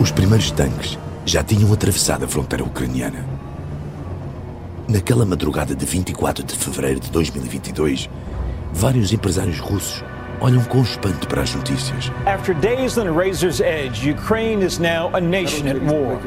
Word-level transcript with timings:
Os 0.00 0.10
primeiros 0.10 0.50
tanques 0.50 0.98
já 1.24 1.42
tinham 1.42 1.72
atravessado 1.72 2.24
a 2.24 2.28
fronteira 2.28 2.64
ucraniana. 2.64 3.24
Naquela 4.88 5.26
madrugada 5.26 5.74
de 5.74 5.84
24 5.84 6.44
de 6.44 6.54
fevereiro 6.54 7.00
de 7.00 7.10
2022, 7.10 8.08
vários 8.72 9.12
empresários 9.12 9.58
russos 9.58 10.04
olham 10.40 10.62
com 10.64 10.82
espanto 10.82 11.26
para 11.26 11.42
as 11.42 11.54
notícias. 11.54 12.12
After 12.26 12.54
days 12.54 12.96
on 12.98 13.08
a 13.08 13.12
razor's 13.12 13.60
edge, 13.60 14.08
Ukraine 14.08 14.64
is 14.64 14.78
now 14.78 15.10
a 15.14 15.20
nation 15.20 15.66
at 15.68 15.82
war. 15.82 16.20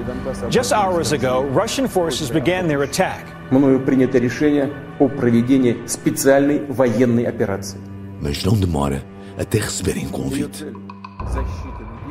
Just 0.49 0.73
hours 0.73 1.13
ago, 1.13 1.43
Russian 1.53 1.87
forces 1.87 2.29
began 2.29 2.67
their 2.67 2.83
attack. 2.83 3.25
Мною 3.51 3.79
принято 3.79 4.19
решение 4.19 4.69
о 4.99 5.07
проведении 5.07 5.77
специальной 5.87 6.65
военной 6.67 7.25
операции. 7.25 7.79
Mas 8.21 8.43
não 8.43 8.53
demora 8.53 9.01
até 9.37 9.59
receberem 9.59 10.07
convite. 10.09 10.65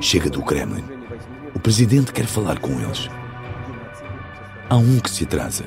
Chega 0.01 0.31
do 0.31 0.43
Kremlin. 0.43 0.85
Presidente 1.64 2.12
quer 2.12 2.26
falar 2.26 2.60
com 2.60 2.78
eles. 2.82 3.10
Há 4.70 4.76
um 4.76 5.00
que 5.00 5.10
se 5.10 5.24
atrasa. 5.24 5.64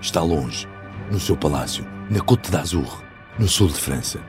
Está 0.00 0.22
longe, 0.22 0.68
no 1.10 1.18
seu 1.18 1.36
palácio, 1.36 1.84
na 2.08 2.20
Côte 2.20 2.52
d'Azur, 2.52 3.02
no 3.36 3.48
sul 3.48 3.66
de 3.66 3.74
França. 3.74 4.20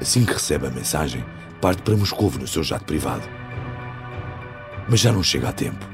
Assim 0.00 0.24
que 0.24 0.32
recebe 0.32 0.68
a 0.68 0.70
mensagem, 0.70 1.24
parte 1.60 1.82
para 1.82 1.96
Moscou 1.96 2.30
no 2.38 2.46
seu 2.46 2.62
jato 2.62 2.84
privado. 2.84 3.28
Mas 4.88 5.00
já 5.00 5.10
não 5.10 5.20
chega 5.20 5.48
a 5.48 5.52
tempo. 5.52 5.84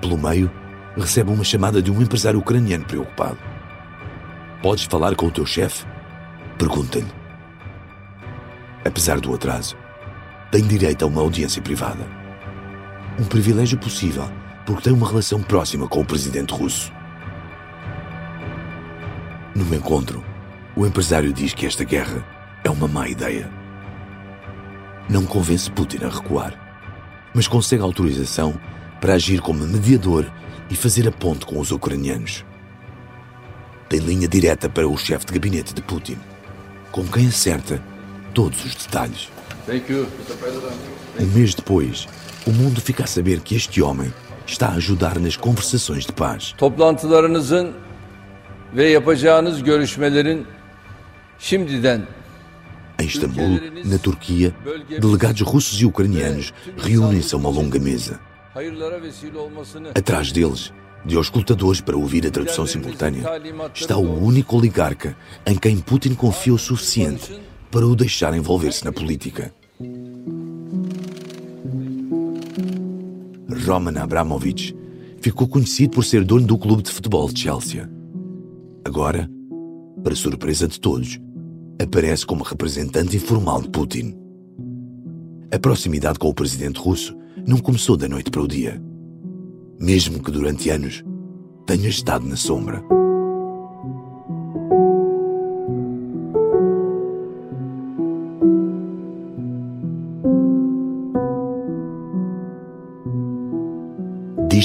Pelo 0.00 0.16
meio, 0.16 0.48
recebe 0.96 1.32
uma 1.32 1.42
chamada 1.42 1.82
de 1.82 1.90
um 1.90 2.00
empresário 2.00 2.38
ucraniano 2.38 2.84
preocupado. 2.84 3.38
Podes 4.62 4.84
falar 4.84 5.16
com 5.16 5.26
o 5.26 5.32
teu 5.32 5.44
chefe? 5.44 5.84
Pergunta-lhe. 6.56 7.12
Apesar 8.84 9.18
do 9.18 9.34
atraso, 9.34 9.76
tem 10.52 10.62
direito 10.62 11.04
a 11.04 11.08
uma 11.08 11.22
audiência 11.22 11.60
privada. 11.60 12.17
Um 13.18 13.24
privilégio 13.24 13.76
possível 13.78 14.30
porque 14.64 14.82
tem 14.82 14.92
uma 14.92 15.08
relação 15.08 15.42
próxima 15.42 15.88
com 15.88 16.00
o 16.00 16.04
presidente 16.04 16.52
russo. 16.52 16.92
No 19.54 19.74
encontro, 19.74 20.22
o 20.76 20.86
empresário 20.86 21.32
diz 21.32 21.52
que 21.52 21.66
esta 21.66 21.82
guerra 21.82 22.24
é 22.62 22.70
uma 22.70 22.86
má 22.86 23.08
ideia. 23.08 23.50
Não 25.08 25.24
convence 25.24 25.70
Putin 25.70 26.04
a 26.04 26.08
recuar, 26.08 26.54
mas 27.34 27.48
consegue 27.48 27.82
autorização 27.82 28.60
para 29.00 29.14
agir 29.14 29.40
como 29.40 29.66
mediador 29.66 30.30
e 30.70 30.76
fazer 30.76 31.08
a 31.08 31.12
ponte 31.12 31.46
com 31.46 31.58
os 31.58 31.72
ucranianos. 31.72 32.44
Tem 33.88 34.00
linha 34.00 34.28
direta 34.28 34.68
para 34.68 34.86
o 34.86 34.96
chefe 34.96 35.26
de 35.26 35.32
gabinete 35.32 35.74
de 35.74 35.82
Putin, 35.82 36.18
com 36.92 37.04
quem 37.06 37.26
acerta 37.26 37.82
todos 38.34 38.64
os 38.64 38.74
detalhes. 38.74 39.30
Um 41.18 41.26
mês 41.26 41.54
depois, 41.54 42.06
o 42.46 42.50
mundo 42.50 42.80
fica 42.80 43.04
a 43.04 43.06
saber 43.06 43.40
que 43.40 43.54
este 43.56 43.82
homem 43.82 44.12
está 44.46 44.68
a 44.68 44.74
ajudar 44.74 45.18
nas 45.18 45.36
conversações 45.36 46.06
de 46.06 46.12
paz. 46.12 46.54
Toplantılarınızın 46.58 47.72
ve 48.76 48.88
yapacağınız 48.88 49.62
görüşmelerin 49.62 50.46
şimdiden 51.38 52.02
Em 52.98 53.06
Istambul, 53.06 53.60
na 53.84 53.96
Turquia, 53.98 54.52
delegados 55.02 55.46
russos 55.46 55.80
e 55.80 55.86
ucranianos 55.86 56.52
reúnem-se 56.76 57.32
a 57.32 57.38
uma 57.38 57.48
longa 57.48 57.78
mesa. 57.78 58.18
Atrás 59.94 60.32
deles, 60.32 60.72
de 61.04 61.16
auscultadores 61.16 61.80
para 61.80 61.96
ouvir 61.96 62.26
a 62.26 62.30
tradução 62.30 62.66
simultânea, 62.66 63.22
está 63.72 63.96
o 63.96 64.24
único 64.24 64.56
oligarca 64.56 65.16
em 65.46 65.56
quem 65.56 65.78
Putin 65.78 66.14
confia 66.14 66.52
o 66.52 66.58
suficiente 66.58 67.40
para 67.70 67.86
o 67.86 67.94
deixar 67.94 68.34
envolver-se 68.34 68.84
na 68.84 68.90
política. 68.90 69.52
Roman 73.68 74.00
Abramovich 74.00 74.74
ficou 75.20 75.46
conhecido 75.46 75.90
por 75.90 76.04
ser 76.04 76.24
dono 76.24 76.46
do 76.46 76.56
clube 76.56 76.82
de 76.82 76.90
futebol 76.90 77.28
de 77.28 77.40
Chelsea. 77.40 77.86
Agora, 78.82 79.28
para 80.02 80.14
surpresa 80.14 80.66
de 80.66 80.80
todos, 80.80 81.20
aparece 81.82 82.24
como 82.24 82.42
representante 82.42 83.16
informal 83.16 83.60
de 83.60 83.68
Putin. 83.68 84.16
A 85.52 85.58
proximidade 85.58 86.18
com 86.18 86.28
o 86.28 86.34
presidente 86.34 86.80
russo 86.80 87.14
não 87.46 87.58
começou 87.58 87.94
da 87.94 88.08
noite 88.08 88.30
para 88.30 88.42
o 88.42 88.48
dia, 88.48 88.82
mesmo 89.78 90.22
que 90.22 90.30
durante 90.30 90.70
anos 90.70 91.04
tenha 91.66 91.88
estado 91.88 92.26
na 92.26 92.36
sombra. 92.36 92.97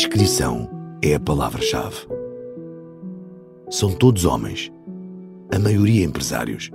Discrição 0.03 0.69
é 1.01 1.15
a 1.15 1.19
palavra-chave. 1.19 1.95
São 3.69 3.89
todos 3.89 4.25
homens, 4.25 4.69
a 5.49 5.57
maioria 5.57 6.03
empresários. 6.03 6.69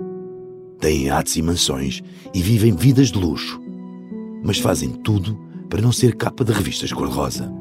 Têm 0.79 1.03
iates 1.03 1.35
e 1.35 1.41
mansões 1.43 2.01
e 2.33 2.41
vivem 2.41 2.73
vidas 2.73 3.11
de 3.11 3.19
luxo, 3.19 3.61
mas 4.43 4.57
fazem 4.57 4.89
tudo 4.89 5.39
para 5.69 5.79
não 5.79 5.91
ser 5.91 6.15
capa 6.15 6.43
de 6.43 6.51
revistas 6.51 6.91
cor-de-rosa. 6.91 7.53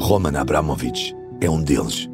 Roman 0.00 0.40
Abramovich 0.40 1.14
é 1.42 1.50
um 1.50 1.62
deles. 1.62 2.08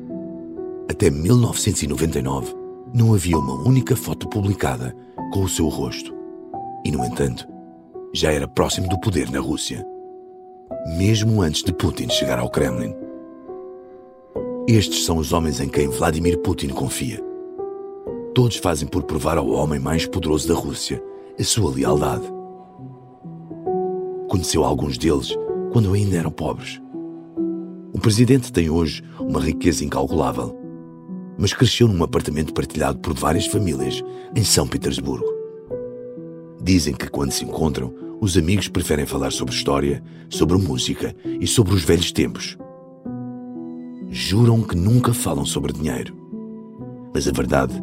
Até 0.90 1.10
1999 1.10 2.52
não 2.92 3.14
havia 3.14 3.38
uma 3.38 3.62
única 3.62 3.94
foto 3.94 4.28
publicada 4.28 4.92
com 5.32 5.44
o 5.44 5.48
seu 5.48 5.68
rosto. 5.68 6.12
E, 6.84 6.90
no 6.90 7.04
entanto, 7.04 7.46
já 8.12 8.32
era 8.32 8.48
próximo 8.48 8.88
do 8.88 8.98
poder 8.98 9.30
na 9.30 9.38
Rússia. 9.38 9.93
Mesmo 10.96 11.42
antes 11.42 11.62
de 11.62 11.72
Putin 11.72 12.08
chegar 12.08 12.38
ao 12.38 12.50
Kremlin. 12.50 12.94
Estes 14.66 15.04
são 15.04 15.18
os 15.18 15.32
homens 15.32 15.60
em 15.60 15.68
quem 15.68 15.88
Vladimir 15.88 16.38
Putin 16.38 16.68
confia. 16.68 17.22
Todos 18.34 18.56
fazem 18.56 18.88
por 18.88 19.02
provar 19.02 19.36
ao 19.36 19.48
homem 19.50 19.78
mais 19.78 20.06
poderoso 20.06 20.48
da 20.48 20.54
Rússia 20.54 21.02
a 21.38 21.44
sua 21.44 21.74
lealdade. 21.74 22.24
Conheceu 24.28 24.64
alguns 24.64 24.96
deles 24.96 25.36
quando 25.72 25.92
ainda 25.92 26.16
eram 26.16 26.30
pobres. 26.30 26.80
O 27.92 28.00
presidente 28.00 28.52
tem 28.52 28.70
hoje 28.70 29.02
uma 29.20 29.40
riqueza 29.40 29.84
incalculável, 29.84 30.58
mas 31.38 31.52
cresceu 31.52 31.86
num 31.86 32.02
apartamento 32.02 32.54
partilhado 32.54 32.98
por 32.98 33.12
várias 33.12 33.46
famílias 33.46 34.02
em 34.34 34.42
São 34.42 34.66
Petersburgo. 34.66 35.32
Dizem 36.62 36.94
que 36.94 37.08
quando 37.08 37.32
se 37.32 37.44
encontram, 37.44 38.03
os 38.24 38.38
amigos 38.38 38.68
preferem 38.68 39.04
falar 39.04 39.30
sobre 39.30 39.54
história, 39.54 40.02
sobre 40.30 40.56
música 40.56 41.14
e 41.38 41.46
sobre 41.46 41.74
os 41.74 41.84
velhos 41.84 42.10
tempos. 42.10 42.56
Juram 44.08 44.62
que 44.62 44.74
nunca 44.74 45.12
falam 45.12 45.44
sobre 45.44 45.74
dinheiro. 45.74 46.16
Mas 47.12 47.28
a 47.28 47.32
verdade 47.32 47.74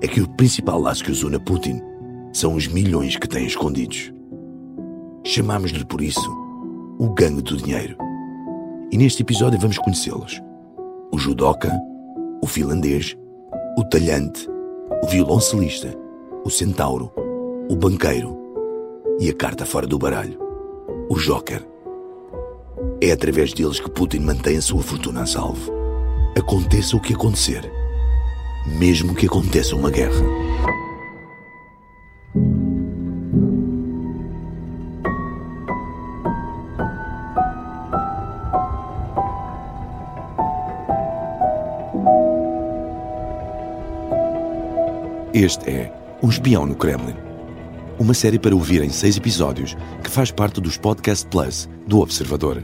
é 0.00 0.08
que 0.08 0.20
o 0.20 0.28
principal 0.30 0.80
laço 0.80 1.04
que 1.04 1.12
os 1.12 1.22
une 1.22 1.36
a 1.36 1.40
Putin 1.40 1.80
são 2.32 2.56
os 2.56 2.66
milhões 2.66 3.16
que 3.16 3.28
têm 3.28 3.46
escondidos. 3.46 4.12
Chamamos-lhe 5.24 5.84
por 5.84 6.00
isso 6.00 6.28
o 6.98 7.10
gangue 7.10 7.42
do 7.42 7.56
dinheiro. 7.56 7.96
E 8.90 8.98
neste 8.98 9.22
episódio 9.22 9.60
vamos 9.60 9.78
conhecê-los. 9.78 10.42
O 11.12 11.18
judoca, 11.18 11.72
o 12.42 12.48
finlandês, 12.48 13.16
o 13.78 13.84
talhante, 13.84 14.48
o 15.04 15.06
violoncelista, 15.06 15.94
o 16.44 16.50
centauro, 16.50 17.12
o 17.70 17.76
banqueiro 17.76 18.47
e 19.20 19.28
a 19.28 19.34
carta 19.34 19.66
fora 19.66 19.86
do 19.86 19.98
baralho, 19.98 20.38
o 21.08 21.16
joker. 21.16 21.66
É 23.00 23.10
através 23.10 23.52
deles 23.52 23.80
que 23.80 23.90
Putin 23.90 24.20
mantém 24.20 24.56
a 24.56 24.62
sua 24.62 24.82
fortuna 24.82 25.22
a 25.22 25.26
salvo. 25.26 25.72
Aconteça 26.36 26.96
o 26.96 27.00
que 27.00 27.14
acontecer, 27.14 27.70
mesmo 28.78 29.14
que 29.14 29.26
aconteça 29.26 29.74
uma 29.74 29.90
guerra. 29.90 30.22
Este 45.34 45.70
é 45.70 45.92
Um 46.22 46.30
Espião 46.30 46.66
no 46.66 46.74
Kremlin. 46.74 47.27
Uma 47.98 48.14
série 48.14 48.38
para 48.38 48.54
ouvir 48.54 48.82
em 48.84 48.90
seis 48.90 49.16
episódios 49.16 49.76
que 50.04 50.08
faz 50.08 50.30
parte 50.30 50.60
dos 50.60 50.78
Podcast 50.78 51.26
Plus 51.26 51.68
do 51.84 51.98
Observador. 51.98 52.62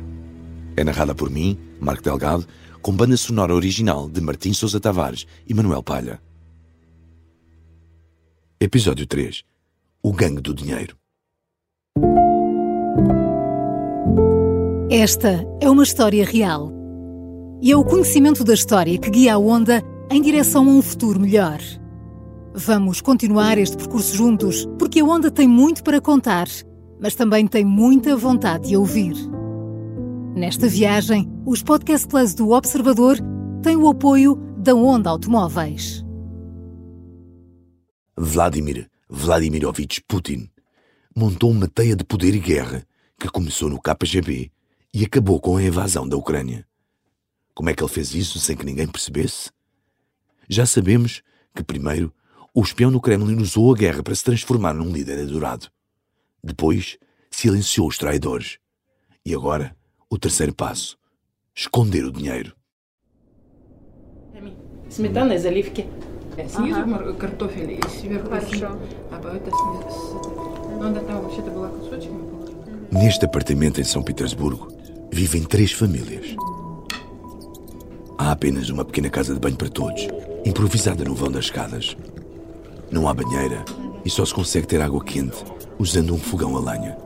É 0.76 0.84
narrada 0.84 1.12
por 1.12 1.28
mim, 1.28 1.58
Marco 1.80 2.04
Delgado, 2.04 2.46
com 2.80 2.92
banda 2.92 3.16
sonora 3.16 3.52
original 3.52 4.08
de 4.08 4.20
Martim 4.20 4.52
Sousa 4.52 4.78
Tavares 4.78 5.26
e 5.44 5.52
Manuel 5.52 5.82
Palha. 5.82 6.20
Episódio 8.60 9.06
3 9.08 9.42
O 10.04 10.12
Gangue 10.12 10.40
do 10.40 10.54
Dinheiro. 10.54 10.96
Esta 14.88 15.44
é 15.60 15.68
uma 15.68 15.82
história 15.82 16.24
real. 16.24 16.72
E 17.60 17.72
é 17.72 17.76
o 17.76 17.84
conhecimento 17.84 18.44
da 18.44 18.54
história 18.54 18.96
que 18.98 19.10
guia 19.10 19.34
a 19.34 19.38
onda 19.38 19.82
em 20.08 20.22
direção 20.22 20.68
a 20.68 20.70
um 20.70 20.80
futuro 20.80 21.18
melhor. 21.18 21.58
Vamos 22.56 23.00
continuar 23.00 23.58
este 23.58 23.76
percurso 23.76 24.14
juntos, 24.14 24.64
porque 24.78 25.00
a 25.00 25.04
onda 25.04 25.28
tem 25.28 25.48
muito 25.48 25.82
para 25.82 26.00
contar, 26.00 26.46
mas 27.00 27.16
também 27.16 27.48
tem 27.48 27.64
muita 27.64 28.16
vontade 28.16 28.68
de 28.68 28.76
ouvir. 28.76 29.12
Nesta 30.36 30.68
viagem, 30.68 31.28
os 31.44 31.64
Podcast 31.64 32.06
Plus 32.06 32.32
do 32.32 32.52
Observador 32.52 33.16
têm 33.60 33.74
o 33.74 33.88
apoio 33.88 34.36
da 34.56 34.72
Onda 34.72 35.10
Automóveis. 35.10 36.04
Vladimir 38.16 38.88
Vladimirovich 39.10 40.00
Putin 40.06 40.48
montou 41.12 41.50
uma 41.50 41.66
teia 41.66 41.96
de 41.96 42.04
poder 42.04 42.36
e 42.36 42.38
guerra 42.38 42.86
que 43.18 43.28
começou 43.28 43.68
no 43.68 43.80
KGB 43.82 44.52
e 44.94 45.04
acabou 45.04 45.40
com 45.40 45.56
a 45.56 45.62
invasão 45.64 46.08
da 46.08 46.16
Ucrânia. 46.16 46.64
Como 47.52 47.68
é 47.68 47.74
que 47.74 47.82
ele 47.82 47.90
fez 47.90 48.14
isso 48.14 48.38
sem 48.38 48.56
que 48.56 48.64
ninguém 48.64 48.86
percebesse? 48.86 49.50
Já 50.48 50.64
sabemos 50.64 51.20
que, 51.52 51.64
primeiro, 51.64 52.12
o 52.53 52.61
espião 52.61 52.91
no 52.91 53.01
Kremlin 53.01 53.41
usou 53.41 53.73
a 53.73 53.77
guerra 53.77 54.03
para 54.03 54.15
se 54.15 54.23
transformar 54.23 54.73
num 54.73 54.91
líder 54.91 55.19
adorado. 55.19 55.67
Depois, 56.43 56.97
silenciou 57.29 57.87
os 57.87 57.97
traidores. 57.97 58.57
E 59.25 59.33
agora, 59.33 59.75
o 60.09 60.17
terceiro 60.17 60.53
passo: 60.53 60.97
esconder 61.55 62.05
o 62.05 62.11
dinheiro. 62.11 62.55
Сметана 64.89 65.35
и 65.35 65.37
заливки. 65.37 65.85
Снизу 66.47 66.79
ага. 66.79 67.13
картофель 67.13 67.79
и 67.79 67.89
сверху. 67.89 68.29
Хорошо. 68.29 68.79
А 69.11 69.35
это 69.35 69.51
снизу. 69.51 70.21
Ну, 70.79 70.93
да, 70.93 71.01
там 71.01 71.21
вообще-то 71.21 71.51
была 71.51 71.69
кусочками. 71.69 72.39
Neste 72.91 73.25
apartamento 73.25 73.79
em 73.79 73.83
São 73.83 74.01
Petersburgo 74.01 74.67
vivem 75.11 75.43
três 75.43 75.71
famílias. 75.71 76.35
Há 78.17 78.31
apenas 78.31 78.69
uma 78.69 78.83
pequena 78.83 79.09
casa 79.09 79.33
de 79.33 79.39
banho 79.39 79.55
para 79.55 79.69
todos, 79.69 80.07
improvisada 80.43 81.03
no 81.03 81.13
vão 81.13 81.31
das 81.31 81.45
escadas. 81.45 81.95
não 82.90 83.08
há 83.08 83.14
banheira 83.14 83.64
e 84.04 84.10
só 84.10 84.24
se 84.24 84.34
consegue 84.34 84.66
ter 84.66 84.80
água 84.80 85.02
quente 85.02 85.44
usando 85.78 86.14
um 86.14 86.18
fogão 86.18 86.56
a 86.56 86.60
lenha. 86.60 86.96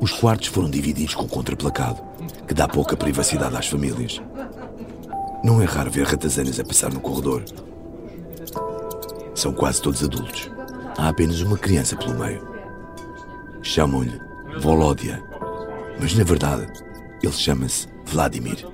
Os 0.00 0.12
quartos 0.12 0.48
foram 0.48 0.68
divididos 0.68 1.14
com 1.14 1.26
contraplacado, 1.26 2.00
que 2.46 2.54
dá 2.54 2.68
pouca 2.68 2.96
privacidade 2.96 3.56
às 3.56 3.68
famílias. 3.68 4.20
Não 5.42 5.60
é 5.60 5.64
raro 5.64 5.90
ver 5.90 6.06
ratazanas 6.06 6.58
a 6.60 6.64
passar 6.64 6.92
no 6.92 7.00
corredor. 7.00 7.44
São 9.34 9.52
quase 9.52 9.80
todos 9.80 10.02
adultos. 10.02 10.50
Há 10.96 11.08
apenas 11.08 11.40
uma 11.40 11.58
criança 11.58 11.96
pelo 11.96 12.18
meio. 12.18 12.46
Chamam-lhe 13.62 14.20
Volódia, 14.60 15.22
mas 16.00 16.14
na 16.14 16.24
verdade 16.24 16.66
ele 17.22 17.32
chama-se 17.32 17.88
Vladimir. 18.04 18.66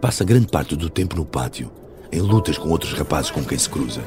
Passa 0.00 0.24
grande 0.24 0.46
parte 0.46 0.76
do 0.76 0.88
tempo 0.88 1.16
no 1.16 1.24
pátio, 1.24 1.70
em 2.12 2.20
lutas 2.20 2.58
com 2.58 2.68
outros 2.68 2.92
rapazes 2.92 3.30
com 3.30 3.44
quem 3.44 3.58
se 3.58 3.68
cruza. 3.68 4.02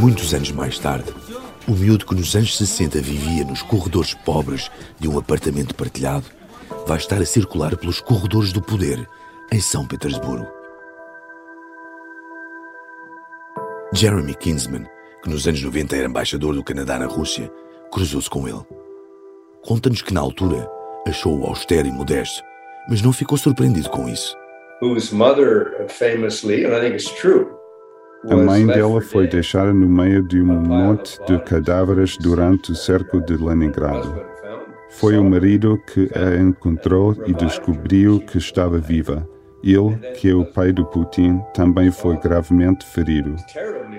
Muitos 0.00 0.34
anos 0.34 0.50
mais 0.52 0.78
tarde, 0.78 1.12
o 1.66 1.72
miúdo 1.72 2.04
que 2.04 2.14
nos 2.14 2.36
anos 2.36 2.56
60 2.56 3.00
vivia 3.00 3.44
nos 3.44 3.62
corredores 3.62 4.14
pobres 4.14 4.70
de 5.00 5.08
um 5.08 5.18
apartamento 5.18 5.74
partilhado 5.74 6.26
vai 6.86 6.98
estar 6.98 7.20
a 7.20 7.26
circular 7.26 7.76
pelos 7.76 8.00
corredores 8.00 8.52
do 8.52 8.62
poder 8.62 9.08
em 9.52 9.60
São 9.60 9.86
Petersburgo. 9.86 10.46
Jeremy 13.92 14.34
Kinsman, 14.34 14.86
que 15.22 15.30
nos 15.30 15.48
anos 15.48 15.62
90 15.62 15.96
era 15.96 16.06
embaixador 16.06 16.54
do 16.54 16.62
Canadá 16.62 16.98
na 16.98 17.06
Rússia, 17.06 17.50
cruzou-se 17.90 18.28
com 18.28 18.46
ele. 18.46 18.62
Conta-nos 19.64 20.02
que 20.02 20.12
na 20.12 20.20
altura 20.20 20.68
achou-o 21.08 21.46
austero 21.46 21.88
e 21.88 21.92
modesto, 21.92 22.42
mas 22.88 23.02
não 23.02 23.12
ficou 23.12 23.36
surpreendido 23.36 23.90
com 23.90 24.08
isso. 24.08 24.36
Whose 24.82 25.14
mother 25.14 25.86
famously, 25.88 26.64
and 26.64 26.76
I 26.76 26.80
think 26.80 26.94
it's 26.96 27.10
true, 27.20 27.46
a 28.28 28.36
mãe 28.36 28.66
dela 28.66 29.00
foi 29.00 29.28
deixada 29.28 29.72
no 29.72 29.86
meio 29.86 30.22
de 30.26 30.40
um 30.40 30.46
monte 30.46 31.16
de 31.26 31.38
cadáveres 31.44 32.16
durante 32.18 32.72
o 32.72 32.74
cerco 32.74 33.20
de 33.20 33.36
Leningrado. 33.36 34.20
Foi 34.90 35.16
o 35.16 35.24
marido 35.24 35.78
que 35.92 36.10
a 36.14 36.36
encontrou 36.40 37.14
e 37.26 37.32
descobriu 37.34 38.18
que 38.20 38.38
estava 38.38 38.78
viva. 38.78 39.28
Ele, 39.62 39.96
que 40.14 40.30
é 40.30 40.34
o 40.34 40.44
pai 40.44 40.72
do 40.72 40.84
Putin, 40.86 41.40
também 41.54 41.90
foi 41.90 42.16
gravemente 42.16 42.84
ferido. 42.86 43.36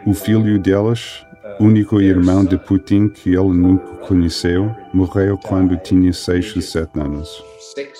O 0.05 0.13
filho 0.13 0.59
delas, 0.59 1.25
único 1.59 2.01
irmão 2.01 2.45
de 2.45 2.57
Putin 2.57 3.09
que 3.09 3.29
ele 3.29 3.53
nunca 3.53 3.85
conheceu, 4.07 4.75
morreu 4.93 5.37
quando 5.37 5.77
tinha 5.77 6.13
6 6.13 6.55
ou 6.55 6.61
7 6.61 6.99
anos. 6.99 7.43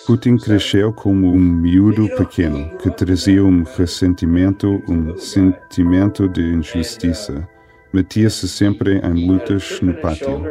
Putin 0.06 0.38
cresceu 0.38 0.94
como 0.94 1.28
um 1.28 1.40
miúdo 1.40 2.08
pequeno 2.16 2.70
que 2.78 2.90
trazia 2.90 3.44
um 3.44 3.64
ressentimento, 3.64 4.82
um 4.90 5.18
sentimento 5.18 6.28
de 6.30 6.42
injustiça. 6.42 7.48
Metia-se 7.94 8.48
sempre 8.48 9.00
em 9.00 9.28
lutas 9.28 9.80
no 9.82 9.94
pátio. 9.96 10.44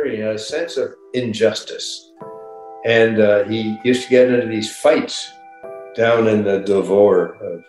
And 2.86 3.18
uh, 3.18 3.42
he 3.48 3.76
used 3.84 4.04
to 4.04 4.08
get 4.08 4.30
into 4.30 4.46
these 4.46 4.70
fights 4.70 5.32
down 5.96 6.28
in 6.28 6.44
the 6.44 6.60
Dvor 6.60 7.34
of 7.40 7.64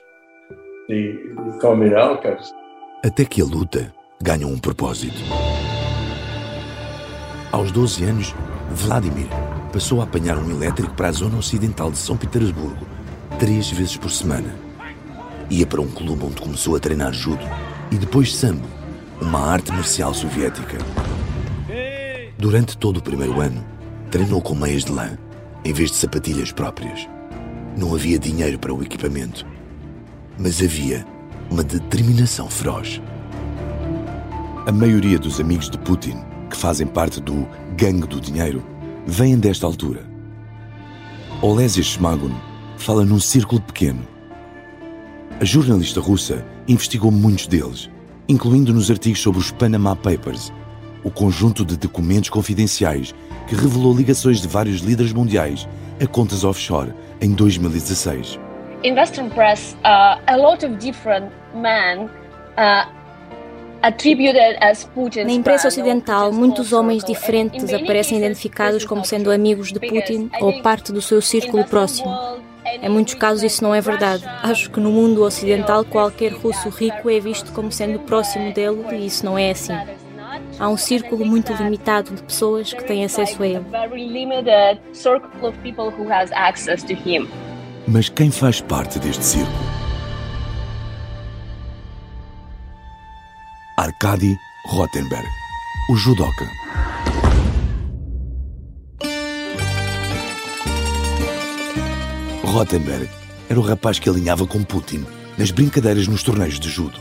the. 0.88 1.18
Até 3.04 3.26
que 3.26 3.42
a 3.42 3.46
luta 3.46 3.94
ganhou 4.22 4.52
um 4.52 4.58
propósito. 4.58 5.22
Aos 7.52 7.72
12 7.72 8.04
anos, 8.04 8.36
Vladimir 8.72 9.28
passou 9.72 10.02
a 10.02 10.04
apanhar 10.04 10.38
um 10.38 10.50
elétrico 10.50 10.94
para 10.96 11.10
a 11.10 11.12
zona 11.12 11.38
ocidental 11.38 11.92
de 11.92 11.98
São 11.98 12.18
Petersburgo 12.18 12.86
três 13.40 13.70
vezes 13.70 13.96
por 13.96 14.10
semana. 14.10 14.56
Ia 15.50 15.66
para 15.66 15.82
um 15.82 15.88
clube 15.88 16.26
onde 16.26 16.42
começou 16.42 16.76
a 16.76 16.80
treinar 16.80 17.14
judo 17.14 17.46
e 17.92 17.96
depois 17.96 18.36
sambo, 18.36 18.68
uma 19.22 19.40
arte 19.40 19.72
marcial 19.72 20.14
soviética. 20.14 20.78
Durante 22.38 22.78
todo 22.78 22.98
o 22.98 23.02
primeiro 23.02 23.40
ano, 23.40 23.64
treinou 24.12 24.42
com 24.42 24.56
meias 24.56 24.84
de 24.84 24.92
lã, 24.92 25.18
em 25.64 25.74
vez 25.74 25.92
de 25.92 25.98
sapatilhas 25.98 26.52
próprias. 26.52 27.08
Não 27.78 27.94
havia 27.94 28.20
dinheiro 28.20 28.60
para 28.60 28.74
o 28.74 28.82
equipamento, 28.82 29.46
mas 30.38 30.62
havia 30.62 31.06
uma 31.50 31.64
determinação 31.64 32.50
feroz. 32.50 33.02
A 34.68 34.72
maioria 34.74 35.18
dos 35.18 35.40
amigos 35.40 35.70
de 35.70 35.78
Putin, 35.78 36.18
que 36.50 36.58
fazem 36.58 36.86
parte 36.86 37.22
do 37.22 37.48
gangue 37.78 38.06
do 38.06 38.20
dinheiro, 38.20 38.62
vêm 39.06 39.40
desta 39.40 39.66
altura. 39.66 40.06
Olesia 41.42 41.82
Shmagun 41.82 42.36
fala 42.76 43.06
num 43.06 43.18
círculo 43.18 43.62
pequeno. 43.62 44.06
A 45.40 45.46
jornalista 45.46 46.02
russa 46.02 46.46
investigou 46.68 47.10
muitos 47.12 47.48
deles, 47.48 47.90
incluindo 48.28 48.74
nos 48.74 48.92
artigos 48.92 49.22
sobre 49.22 49.40
os 49.40 49.52
Panama 49.52 49.96
Papers, 49.96 50.52
o 51.02 51.10
conjunto 51.10 51.64
de 51.64 51.78
documentos 51.78 52.30
confidenciais 52.30 53.16
que 53.48 53.56
revelou 53.56 53.96
ligações 53.96 54.42
de 54.42 54.50
vários 54.50 54.82
líderes 54.82 55.14
mundiais 55.14 55.66
a 56.04 56.06
contas 56.06 56.44
offshore 56.44 56.94
em 57.22 57.32
2016. 57.32 58.38
In 58.84 58.96
Western 58.96 59.30
press, 59.30 59.78
uh, 59.86 60.20
a 60.28 60.36
lot 60.36 60.66
of 60.66 60.76
different 60.78 61.32
men 61.56 62.10
uh, 62.58 62.97
na 65.24 65.32
imprensa 65.32 65.68
ocidental, 65.68 66.32
muitos 66.32 66.74
homens 66.74 67.04
diferentes 67.04 67.74
aparecem 67.74 68.18
identificados 68.18 68.86
como 68.86 69.06
sendo 69.06 69.32
amigos 69.32 69.72
de 69.72 69.80
Putin 69.80 70.30
ou 70.42 70.62
parte 70.62 70.92
do 70.92 71.02
seu 71.02 71.22
círculo 71.22 71.64
próximo. 71.66 72.10
Em 72.82 72.90
muitos 72.90 73.14
casos 73.14 73.44
isso 73.44 73.64
não 73.64 73.74
é 73.74 73.80
verdade. 73.80 74.24
Acho 74.44 74.70
que 74.70 74.80
no 74.80 74.92
mundo 74.92 75.24
ocidental 75.24 75.86
qualquer 75.86 76.34
russo 76.34 76.70
rico 76.70 77.10
é 77.10 77.20
visto 77.20 77.52
como 77.54 77.72
sendo 77.72 78.00
próximo 78.00 78.54
dele 78.54 78.84
e 78.92 79.06
isso 79.06 79.26
não 79.26 79.38
é 79.38 79.52
assim. 79.52 79.74
Há 80.60 80.70
um 80.70 80.78
círculo 80.78 81.26
muito 81.26 81.54
limitado 81.54 82.14
de 82.14 82.24
pessoas 82.24 82.74
que 82.74 82.84
têm 82.84 83.06
acesso 83.06 83.42
a 83.42 83.48
ele. 83.48 83.66
Mas 87.88 88.10
quem 88.10 88.30
faz 88.30 88.60
parte 88.60 89.00
deste 89.00 89.24
círculo? 89.24 89.87
Arkady 93.88 94.38
Rottenberg, 94.66 95.26
o 95.90 95.96
judoca. 95.96 96.46
Rottenberg 102.44 103.10
era 103.48 103.58
o 103.58 103.64
rapaz 103.64 103.98
que 103.98 104.10
alinhava 104.10 104.46
com 104.46 104.62
Putin 104.62 105.06
nas 105.38 105.52
brincadeiras 105.52 106.06
nos 106.06 106.22
torneios 106.22 106.60
de 106.60 106.68
judo. 106.68 107.00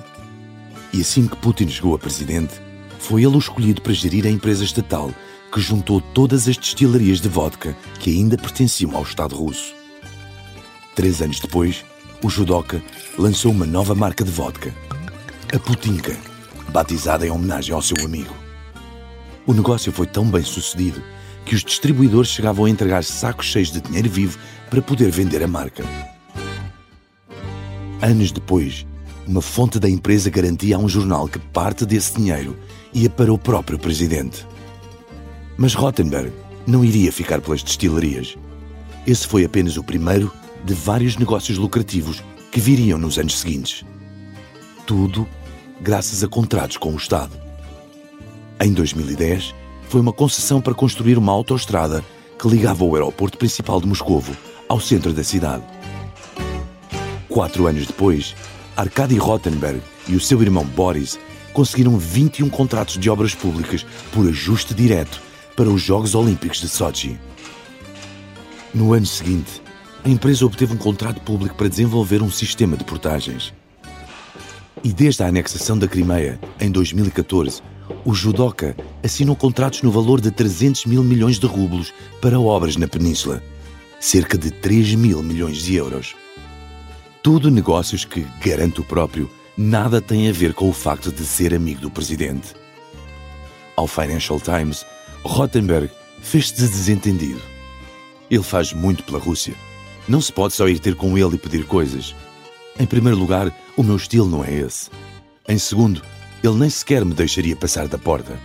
E 0.93 1.00
assim 1.00 1.26
que 1.26 1.37
Putin 1.38 1.69
chegou 1.69 1.93
a 1.93 1.99
presidente, 1.99 2.55
foi 3.00 3.25
ele 3.25 3.35
o 3.35 3.38
escolhido 3.40 3.83
para 3.83 3.93
gerir 3.93 4.25
a 4.25 4.31
empresa 4.31 4.62
estatal 4.62 5.11
que 5.52 5.61
juntou 5.61 6.00
todas 6.00 6.47
as 6.47 6.57
destilarias 6.57 7.21
de 7.21 7.28
vodka 7.28 7.76
que 7.99 8.11
ainda 8.11 8.38
pertenciam 8.38 8.97
ao 8.97 9.02
Estado 9.02 9.35
russo. 9.35 9.75
Três 10.95 11.21
anos 11.21 11.40
depois, 11.40 11.85
o 12.23 12.31
judoca 12.31 12.81
lançou 13.19 13.50
uma 13.50 13.66
nova 13.66 13.93
marca 13.93 14.23
de 14.23 14.31
vodka, 14.31 14.73
a 15.52 15.59
Putinka 15.59 16.36
batizada 16.70 17.26
em 17.26 17.30
homenagem 17.30 17.75
ao 17.75 17.82
seu 17.82 17.96
amigo. 18.04 18.35
O 19.46 19.52
negócio 19.52 19.92
foi 19.92 20.06
tão 20.06 20.25
bem 20.25 20.42
sucedido 20.42 21.02
que 21.44 21.54
os 21.54 21.62
distribuidores 21.62 22.30
chegavam 22.30 22.64
a 22.64 22.70
entregar 22.70 23.04
sacos 23.04 23.46
cheios 23.46 23.70
de 23.70 23.80
dinheiro 23.80 24.11
vivo 24.11 24.38
para 24.68 24.82
poder 24.82 25.11
vender 25.11 25.42
a 25.42 25.46
marca. 25.46 25.85
Anos 28.02 28.32
depois, 28.32 28.85
uma 29.26 29.40
fonte 29.40 29.78
da 29.78 29.88
empresa 29.88 30.28
garantia 30.28 30.76
a 30.76 30.78
um 30.78 30.88
jornal 30.88 31.28
que 31.28 31.38
parte 31.38 31.87
desse 31.87 32.16
dinheiro 32.16 32.56
ia 32.92 33.08
para 33.08 33.32
o 33.32 33.38
próprio 33.38 33.78
presidente. 33.78 34.46
Mas 35.56 35.75
Rottenberg 35.75 36.32
não 36.66 36.85
iria 36.85 37.12
ficar 37.12 37.40
pelas 37.40 37.62
destilarias. 37.62 38.37
Esse 39.06 39.26
foi 39.26 39.44
apenas 39.44 39.76
o 39.76 39.85
primeiro 39.85 40.32
de 40.64 40.75
vários 40.75 41.16
negócios 41.16 41.58
lucrativos 41.58 42.23
que 42.50 42.61
viriam 42.61 42.99
nos 42.99 43.18
anos 43.18 43.38
seguintes. 43.38 43.85
Tudo 44.85 45.26
graças 45.80 46.25
a 46.25 46.28
contratos 46.28 46.76
com 46.76 46.92
o 46.92 46.97
Estado. 46.97 47.33
Em 48.61 48.73
2010, 48.73 49.54
foi 49.88 50.00
uma 50.00 50.12
concessão 50.12 50.61
para 50.61 50.75
construir 50.75 51.18
uma 51.18 51.33
autoestrada 51.33 52.04
que 52.38 52.49
ligava 52.49 52.85
o 52.85 52.95
aeroporto 52.95 53.38
principal 53.38 53.80
de 53.80 53.87
Moscovo 53.87 54.37
ao 54.68 54.80
centro 54.80 55.12
da 55.12 55.23
cidade. 55.23 55.64
Quatro 57.28 57.66
anos 57.66 57.87
depois, 57.87 58.35
Arkady 58.76 59.16
Rottenberg 59.18 59.83
e 60.09 60.16
o 60.16 60.21
seu 60.21 60.40
irmão 60.42 60.64
Boris 60.64 61.18
conseguiram 61.52 61.99
21 61.99 62.49
contratos 62.49 62.99
de 62.99 63.09
obras 63.09 63.35
públicas 63.35 63.87
por 64.12 64.28
ajuste 64.28 64.75
direto 64.75 65.21
para 65.54 65.71
os 65.71 65.80
Jogos 65.80 66.14
Olímpicos 66.14 66.61
de 66.61 66.68
Sochi. 66.68 67.18
No 68.75 68.92
ano 68.92 69.06
seguinte, 69.06 69.62
a 70.04 70.09
empresa 70.09 70.45
obteve 70.45 70.75
um 70.75 70.78
contrato 70.78 71.21
público 71.21 71.54
para 71.54 71.68
desenvolver 71.68 72.23
um 72.23 72.30
sistema 72.30 72.76
de 72.76 72.85
portagens. 72.85 73.54
E 74.87 74.93
desde 74.93 75.25
a 75.25 75.26
anexação 75.26 75.76
da 75.76 75.88
Crimeia, 75.88 76.38
em 76.61 76.71
2014, 76.71 77.61
o 78.05 78.14
judoca 78.14 78.76
assinou 79.02 79.35
contratos 79.35 79.83
no 79.83 79.90
valor 79.90 80.21
de 80.21 80.31
300 80.31 80.87
mil 80.87 81.02
milhões 81.02 81.40
de 81.40 81.47
rublos 81.49 81.93
para 82.23 82.38
obras 82.38 82.76
na 82.76 82.87
península, 82.87 83.43
cerca 83.99 84.38
de 84.38 84.52
3 84.52 84.95
mil 84.95 85.25
milhões 85.25 85.57
de 85.57 85.75
euros. 85.75 86.14
Tudo 87.21 87.50
negócios 87.50 88.05
que, 88.05 88.25
garanto 88.40 88.83
o 88.83 88.85
próprio, 88.85 89.28
nada 89.59 90.00
têm 90.00 90.28
a 90.28 90.33
ver 90.33 90.55
com 90.55 90.69
o 90.69 90.73
facto 90.73 91.11
de 91.11 91.25
ser 91.25 91.52
amigo 91.52 91.81
do 91.81 91.90
presidente. 91.90 92.55
Ao 93.75 93.88
Financial 93.88 94.38
Times, 94.38 94.87
Rottenberg 95.25 95.90
fez-se 96.23 96.55
de 96.55 96.69
desentendido. 96.69 97.43
Ele 98.31 98.45
faz 98.45 98.73
muito 98.73 99.02
pela 99.02 99.19
Rússia. 99.19 99.57
Não 100.07 100.21
se 100.21 100.33
pode 100.33 100.55
só 100.55 100.69
ir 100.69 100.78
ter 100.78 100.95
com 100.95 101.19
ele 101.19 101.35
e 101.35 101.38
pedir 101.38 101.64
coisas. 101.66 102.14
Em 102.78 102.87
primeiro 102.87 103.19
lugar, 103.19 103.52
o 103.76 103.83
meu 103.83 103.97
estilo 103.97 104.28
não 104.28 104.45
é 104.45 104.52
esse. 104.52 104.90
Em 105.49 105.59
segundo, 105.59 106.02
ele 106.42 106.54
nem 106.54 106.71
sequer 106.71 107.04
me 107.04 107.14
deixaria 107.14 107.54
passar 107.54 107.87
da 107.87 107.99
porta. 107.99 108.38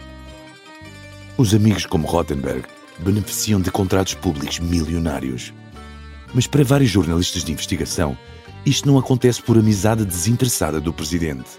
Os 1.38 1.54
amigos 1.54 1.86
como 1.86 2.08
Rottenberg 2.08 2.68
beneficiam 3.00 3.60
de 3.60 3.72
contratos 3.72 4.14
públicos 4.14 4.60
milionários. 4.60 5.54
Mas 6.34 6.48
para 6.48 6.64
vários 6.64 6.92
jornalistas 6.92 7.44
de 7.44 7.52
investigação, 7.52 8.18
isto 8.66 8.88
não 8.88 9.00
acontece 9.00 9.42
por 9.42 9.58
amizade 9.58 10.06
desinteressada 10.06 10.80
do 10.80 10.94
presidente. 10.94 11.50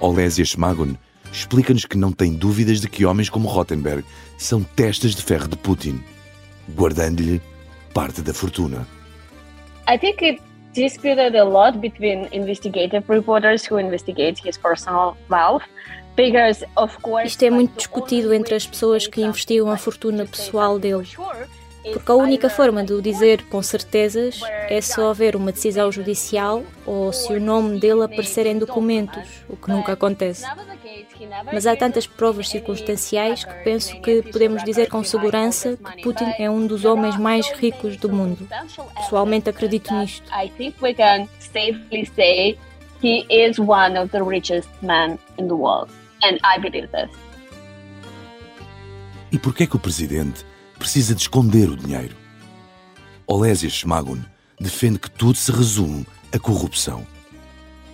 Olésia 0.00 0.44
Schmagon 0.44 0.94
explica-nos 1.32 1.84
que 1.84 1.98
não 1.98 2.12
tem 2.12 2.32
dúvidas 2.32 2.80
de 2.80 2.88
que 2.88 3.04
homens 3.04 3.28
como 3.28 3.48
Rottenberg 3.48 4.04
são 4.38 4.62
testas 4.62 5.14
de 5.14 5.22
ferro 5.22 5.48
de 5.48 5.56
Putin, 5.56 6.02
guardando-lhe 6.76 7.40
parte 7.92 8.22
da 8.22 8.32
fortuna. 8.32 8.86
I 9.88 9.98
think 9.98 10.24
it 10.24 10.40
disputed 10.72 11.34
a 11.34 11.44
lot 11.44 11.80
between 11.80 12.28
investigative 12.32 13.08
reporters 13.08 13.64
who 13.64 13.78
investigate 13.78 14.38
his 14.38 14.56
personal 14.56 15.16
wealth. 15.28 15.64
Isto 17.24 17.44
é 17.46 17.50
muito 17.50 17.74
discutido 17.74 18.34
entre 18.34 18.54
as 18.54 18.66
pessoas 18.66 19.06
que 19.06 19.22
investigam 19.22 19.70
a 19.70 19.78
fortuna 19.78 20.26
pessoal 20.26 20.78
dele. 20.78 21.08
Porque 21.90 22.12
a 22.12 22.14
única 22.14 22.48
forma 22.48 22.84
de 22.84 22.92
o 22.92 23.02
dizer 23.02 23.42
com 23.44 23.62
certezas 23.62 24.40
é 24.68 24.80
se 24.80 25.00
houver 25.00 25.34
uma 25.34 25.50
decisão 25.50 25.90
judicial 25.90 26.62
ou 26.86 27.12
se 27.12 27.32
o 27.32 27.40
nome 27.40 27.80
dele 27.80 28.04
aparecer 28.04 28.46
em 28.46 28.58
documentos, 28.58 29.44
o 29.48 29.56
que 29.56 29.70
nunca 29.70 29.92
acontece. 29.92 30.44
Mas 31.52 31.66
há 31.66 31.76
tantas 31.76 32.06
provas 32.06 32.48
circunstanciais 32.48 33.44
que 33.44 33.54
penso 33.64 34.00
que 34.00 34.22
podemos 34.22 34.62
dizer 34.64 34.88
com 34.88 35.02
segurança 35.02 35.76
que 35.76 36.02
Putin 36.02 36.32
é 36.38 36.48
um 36.48 36.66
dos 36.66 36.84
homens 36.84 37.16
mais 37.16 37.50
ricos 37.50 37.96
do 37.96 38.08
mundo. 38.08 38.48
Pessoalmente 38.96 39.50
acredito 39.50 39.92
nisto. 39.94 40.30
He 43.02 43.26
is 43.28 43.58
one 43.58 43.96
of 43.96 44.12
the 44.12 44.22
richest 44.22 44.68
men 44.80 45.18
in 45.36 45.48
the 45.48 45.56
world, 45.56 45.90
and 46.22 46.38
I 46.44 46.56
believe 46.56 46.86
this. 46.92 47.10
E 49.32 49.38
por 49.38 49.52
que 49.52 49.64
é 49.64 49.66
que 49.66 49.74
o 49.74 49.78
presidente 49.80 50.46
precisa 50.82 51.14
de 51.14 51.20
esconder 51.20 51.70
o 51.70 51.76
dinheiro? 51.76 52.16
Olésia 53.24 53.70
Schmagun 53.70 54.18
defende 54.58 54.98
que 54.98 55.08
tudo 55.08 55.38
se 55.38 55.52
resume 55.52 56.04
à 56.34 56.40
corrupção. 56.40 57.06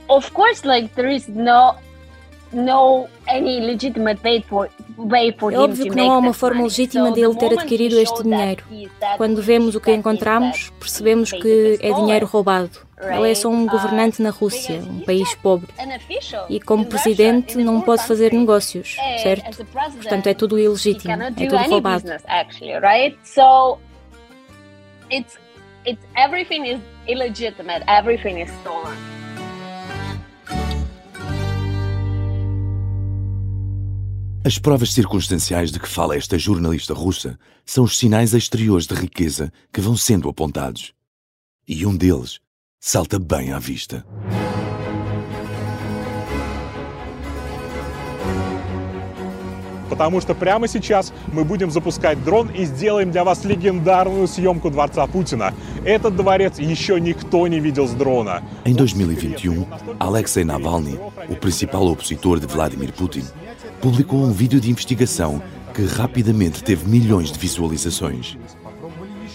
Of 0.08 0.32
course, 0.32 0.66
like 0.66 0.88
there 0.94 1.14
is 1.14 1.28
no 1.28 1.74
é 2.50 3.38
óbvio 5.58 5.90
que 5.90 5.96
não 5.96 6.12
há 6.12 6.18
uma 6.18 6.32
forma 6.32 6.62
legítima 6.62 7.12
dele 7.12 7.34
ter 7.34 7.52
adquirido 7.52 7.98
este 7.98 8.22
dinheiro. 8.22 8.64
Quando 9.18 9.42
vemos 9.42 9.74
o 9.74 9.80
que 9.80 9.92
encontramos, 9.92 10.72
percebemos 10.80 11.30
que 11.30 11.78
é 11.82 11.92
dinheiro 11.92 12.24
roubado. 12.24 12.87
Ele 13.00 13.30
é 13.30 13.34
só 13.34 13.48
um 13.48 13.66
governante 13.66 14.20
na 14.20 14.30
Rússia, 14.30 14.80
um 14.80 15.00
país 15.00 15.32
pobre. 15.36 15.68
E 16.48 16.60
como 16.60 16.84
presidente 16.84 17.56
não 17.58 17.80
pode 17.80 18.04
fazer 18.04 18.32
negócios, 18.32 18.96
certo? 19.22 19.64
Portanto, 19.64 20.26
é 20.26 20.34
tudo 20.34 20.58
ilegítimo, 20.58 21.12
é 21.12 21.30
tudo 21.30 21.56
roubado. 21.56 22.04
It's, 25.10 25.38
it's, 25.86 26.04
everything 26.18 26.66
is 26.66 26.80
illegitimate, 27.06 27.82
everything 27.88 28.42
is 28.42 28.50
stolen. 28.60 28.94
As 34.44 34.58
provas 34.58 34.92
circunstanciais 34.92 35.70
de 35.72 35.80
que 35.80 35.88
fala 35.88 36.14
esta 36.16 36.38
jornalista 36.38 36.92
russa 36.92 37.38
são 37.64 37.84
os 37.84 37.96
sinais 37.98 38.34
exteriores 38.34 38.86
de 38.86 38.94
riqueza 38.94 39.50
que 39.72 39.80
vão 39.80 39.96
sendo 39.96 40.28
apontados. 40.28 40.92
E 41.66 41.86
um 41.86 41.96
deles 41.96 42.40
salta 42.85 43.17
bem 43.17 43.53
à 43.53 43.59
vista. 43.59 44.03
Потому 49.89 50.19
что 50.19 50.35
прямо 50.35 50.67
сейчас 50.67 51.13
мы 51.31 51.45
будем 51.45 51.71
запускать 51.71 52.21
дрон 52.25 52.49
и 52.49 52.65
сделаем 52.65 53.11
для 53.11 53.23
вас 53.23 53.45
легендарную 53.45 54.27
съемку 54.27 54.69
дворца 54.69 55.07
Путина. 55.07 55.53
Этот 55.85 56.17
дворец 56.17 56.59
еще 56.59 56.99
никто 56.99 57.47
не 57.47 57.61
видел 57.61 57.87
с 57.87 57.91
дрона. 57.91 58.43
Em 58.65 58.73
2021, 58.73 59.65
Alexei 59.99 60.43
Navalny, 60.43 60.99
o 61.29 61.35
principal 61.35 61.87
opositor 61.87 62.39
de 62.41 62.47
Vladimir 62.47 62.91
Putin, 62.91 63.23
publicou 63.81 64.19
um 64.19 64.33
vídeo 64.33 64.59
de 64.59 64.69
investigação 64.69 65.41
que 65.73 65.85
rapidamente 65.85 66.61
teve 66.61 66.85
milhões 66.89 67.31
de 67.31 67.39
visualizações. 67.39 68.37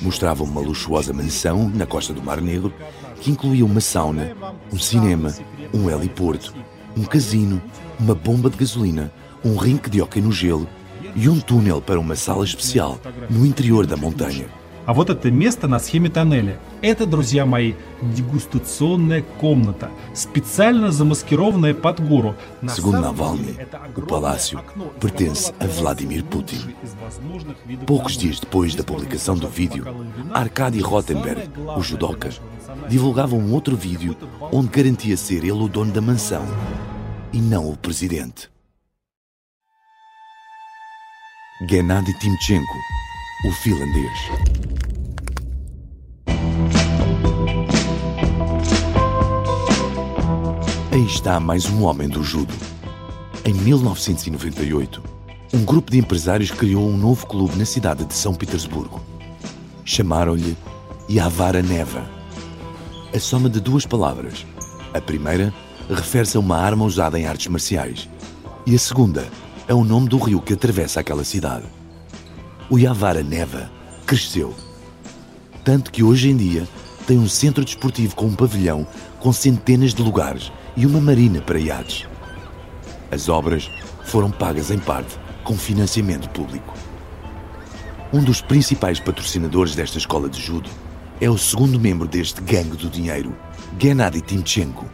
Mostrava 0.03 0.45
uma 0.45 0.61
luxuosa 0.61 1.15
mansão 1.15 1.71
na 1.75 1.87
costa 1.87 2.13
do 2.13 2.23
Mar 2.23 2.43
Negro 2.43 2.75
que 3.24 3.32
incluía 3.32 3.64
uma 3.64 3.80
sauna, 3.80 4.36
um 4.70 4.78
cinema, 4.78 5.34
um 5.74 5.90
heliporto, 5.90 6.54
um 6.96 7.06
casino, 7.06 7.62
uma 7.98 8.14
bomba 8.14 8.50
de 8.50 8.58
gasolina, 8.58 9.14
um 9.46 9.56
rinque 9.56 9.90
de 9.90 10.02
hóquei 10.02 10.22
no 10.22 10.30
gelo 10.30 10.68
e 11.16 11.30
um 11.30 11.40
túnel 11.40 11.82
para 11.82 11.98
uma 11.98 12.18
sala 12.18 12.44
especial 12.44 13.00
no 13.30 13.46
interior 13.46 13.88
da 13.88 13.96
montanha. 13.96 14.48
А 14.86 14.94
вот 14.94 15.10
это 15.10 15.32
место 15.32 15.68
на 15.68 15.80
схеме 15.80 16.10
тоннеля. 16.10 16.60
Это, 16.82 17.06
друзья 17.06 17.46
мои, 17.46 17.74
дегустационная 18.02 19.24
комната, 19.40 19.90
специально 20.14 20.92
замаскированная 20.92 21.74
под 21.74 22.06
гору. 22.06 22.36
Navalny, 22.62 23.58
o 23.96 24.02
palácio 24.02 24.60
pertence 25.00 25.54
a 25.60 25.68
Vladimir 25.68 26.24
Putin. 26.26 26.76
Poucos 27.86 28.18
dias 28.18 28.40
depois 28.40 28.76
da 28.76 28.84
publicação 28.84 29.38
do 29.38 29.48
vídeo, 29.48 29.86
Arkady 30.34 30.82
Rottenberg, 30.82 31.50
o 31.78 31.82
judoca, 31.82 32.30
divulgava 32.90 33.36
um 33.36 33.54
outro 33.54 33.76
vídeo 33.76 34.16
onde 34.52 34.68
garantia 34.68 35.16
ser 35.16 35.44
ele 35.44 35.52
o 35.52 35.68
dono 35.68 35.92
da 35.92 36.02
mansão 36.02 36.46
e 37.32 37.40
não 37.40 37.70
o 37.70 37.78
presidente. 37.78 38.50
Gennady 41.70 42.14
Timchenko, 42.20 42.78
o 43.46 43.52
finlandês. 43.52 44.32
Aí 50.92 51.06
está 51.06 51.42
mais 51.42 51.66
um 51.66 51.84
homem 51.84 52.08
do 52.08 52.24
judo. 52.24 52.54
Em 53.44 53.54
1998, 53.54 55.04
um 55.54 55.66
grupo 55.66 55.92
de 55.92 56.00
empresários 56.00 56.52
criou 56.52 56.88
um 56.88 56.96
novo 56.96 57.28
clube 57.28 57.58
na 57.58 57.66
cidade 57.66 58.06
de 58.06 58.14
São 58.14 58.34
Petersburgo. 58.34 59.02
Chamaram-lhe 59.84 60.56
Yavara 61.10 61.62
Neva. 61.62 62.10
A 63.14 63.20
soma 63.20 63.50
de 63.50 63.60
duas 63.60 63.86
palavras. 63.86 64.46
A 64.94 65.02
primeira 65.02 65.54
refere-se 65.90 66.38
a 66.38 66.40
uma 66.40 66.58
arma 66.58 66.86
usada 66.86 67.20
em 67.20 67.26
artes 67.26 67.48
marciais 67.48 68.08
e 68.66 68.74
a 68.74 68.80
segunda 68.80 69.28
é 69.68 69.74
o 69.74 69.84
nome 69.84 70.08
do 70.08 70.18
rio 70.18 70.42
que 70.42 70.54
atravessa 70.54 71.02
aquela 71.02 71.26
cidade. 71.26 71.83
O 72.74 72.80
Yavara 72.80 73.22
Neva 73.22 73.70
cresceu, 74.04 74.52
tanto 75.64 75.92
que 75.92 76.02
hoje 76.02 76.32
em 76.32 76.36
dia 76.36 76.68
tem 77.06 77.20
um 77.20 77.30
centro 77.30 77.64
desportivo 77.64 78.16
com 78.16 78.26
um 78.26 78.34
pavilhão 78.34 78.88
com 79.20 79.32
centenas 79.32 79.94
de 79.94 80.02
lugares 80.02 80.52
e 80.76 80.84
uma 80.84 81.00
marina 81.00 81.40
para 81.40 81.60
iates. 81.60 82.08
As 83.12 83.30
obras 83.30 83.70
foram 84.06 84.32
pagas 84.32 84.72
em 84.72 84.80
parte 84.80 85.20
com 85.44 85.56
financiamento 85.56 86.28
público. 86.32 86.74
Um 88.12 88.24
dos 88.24 88.42
principais 88.42 89.00
patrocinadores 89.00 89.76
desta 89.76 90.00
escola 90.00 90.28
de 90.28 90.42
judo 90.42 90.68
é 91.22 91.30
o 91.30 91.38
segundo 91.38 91.80
membro 91.80 92.08
deste 92.08 92.42
gangue 92.42 92.76
do 92.76 92.90
dinheiro, 92.90 93.36
Gennady 93.80 94.22
Timchenko, 94.22 94.90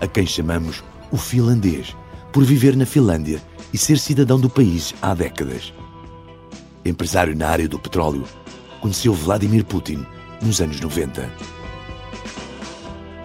a 0.00 0.06
quem 0.06 0.24
chamamos 0.24 0.82
o 1.10 1.18
finlandês, 1.18 1.94
por 2.32 2.44
viver 2.44 2.74
na 2.74 2.86
Finlândia 2.86 3.42
e 3.74 3.76
ser 3.76 3.98
cidadão 3.98 4.40
do 4.40 4.48
país 4.48 4.94
há 5.02 5.12
décadas. 5.12 5.70
Empresário 6.88 7.36
na 7.36 7.48
área 7.48 7.68
do 7.68 7.78
petróleo, 7.78 8.24
conheceu 8.80 9.12
Vladimir 9.12 9.62
Putin 9.62 10.06
nos 10.40 10.58
anos 10.60 10.80
90. 10.80 11.30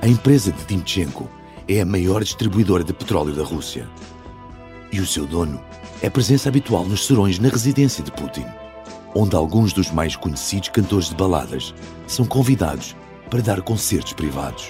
A 0.02 0.08
empresa 0.08 0.52
de 0.52 0.66
Timchenko 0.66 1.30
é 1.66 1.80
a 1.80 1.86
maior 1.86 2.22
distribuidora 2.22 2.84
de 2.84 2.92
petróleo 2.92 3.34
da 3.34 3.44
Rússia. 3.44 3.88
E 4.92 5.00
o 5.00 5.08
seu 5.08 5.26
dono 5.26 5.64
é 6.02 6.10
presença 6.10 6.50
habitual 6.50 6.84
nos 6.84 7.08
serões 7.08 7.40
na 7.40 7.48
residência 7.48 8.04
de 8.04 8.12
Putin, 8.12 8.46
onde 9.16 9.34
alguns 9.34 9.72
dos 9.72 9.90
mais 9.90 10.18
conhecidos 10.18 10.68
cantores 10.68 11.08
de 11.08 11.16
baladas 11.16 11.74
são 12.06 12.26
convidados 12.26 12.98
para 13.30 13.42
dar 13.42 13.62
concertos 13.62 14.12
privados. 14.12 14.70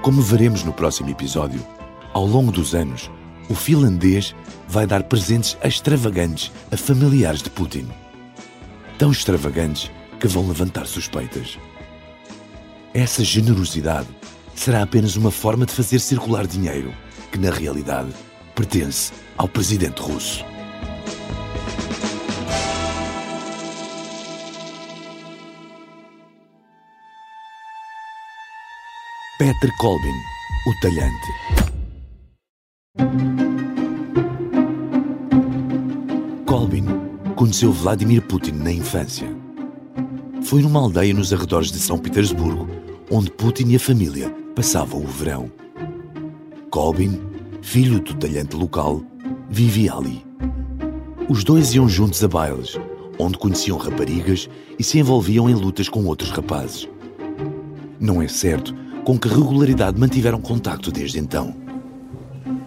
Como 0.00 0.22
veremos 0.22 0.64
no 0.64 0.72
próximo 0.72 1.10
episódio, 1.10 1.62
ao 2.14 2.24
longo 2.24 2.50
dos 2.50 2.74
anos, 2.74 3.10
o 3.48 3.54
finlandês 3.54 4.34
vai 4.68 4.86
dar 4.86 5.02
presentes 5.04 5.56
extravagantes 5.62 6.50
a 6.70 6.76
familiares 6.76 7.42
de 7.42 7.50
Putin. 7.50 7.86
Tão 8.98 9.10
extravagantes 9.10 9.90
que 10.18 10.28
vão 10.28 10.46
levantar 10.48 10.86
suspeitas. 10.86 11.58
Essa 12.94 13.24
generosidade 13.24 14.08
será 14.54 14.82
apenas 14.82 15.16
uma 15.16 15.30
forma 15.30 15.66
de 15.66 15.72
fazer 15.72 15.98
circular 15.98 16.46
dinheiro 16.46 16.92
que, 17.30 17.38
na 17.38 17.50
realidade, 17.50 18.10
pertence 18.54 19.12
ao 19.36 19.48
presidente 19.48 20.00
russo. 20.00 20.44
Petr 29.38 29.70
Kolbin, 29.78 30.14
o 30.68 30.72
talhante. 30.80 31.32
Conheceu 37.42 37.72
Vladimir 37.72 38.22
Putin 38.22 38.52
na 38.52 38.70
infância. 38.70 39.28
Foi 40.44 40.62
numa 40.62 40.78
aldeia 40.78 41.12
nos 41.12 41.32
arredores 41.32 41.72
de 41.72 41.78
São 41.80 41.98
Petersburgo, 41.98 42.68
onde 43.10 43.32
Putin 43.32 43.70
e 43.70 43.74
a 43.74 43.80
família 43.80 44.30
passavam 44.54 45.02
o 45.02 45.06
verão. 45.08 45.50
Kolbin, 46.70 47.20
filho 47.60 47.98
do 47.98 48.14
talhante 48.14 48.54
local, 48.54 49.02
vivia 49.50 49.92
ali. 49.92 50.24
Os 51.28 51.42
dois 51.42 51.74
iam 51.74 51.88
juntos 51.88 52.22
a 52.22 52.28
bailes, 52.28 52.78
onde 53.18 53.36
conheciam 53.36 53.76
raparigas 53.76 54.48
e 54.78 54.84
se 54.84 55.00
envolviam 55.00 55.50
em 55.50 55.54
lutas 55.54 55.88
com 55.88 56.04
outros 56.04 56.30
rapazes. 56.30 56.88
Não 57.98 58.22
é 58.22 58.28
certo 58.28 58.72
com 59.04 59.18
que 59.18 59.26
regularidade 59.26 59.98
mantiveram 59.98 60.40
contacto 60.40 60.92
desde 60.92 61.18
então. 61.18 61.56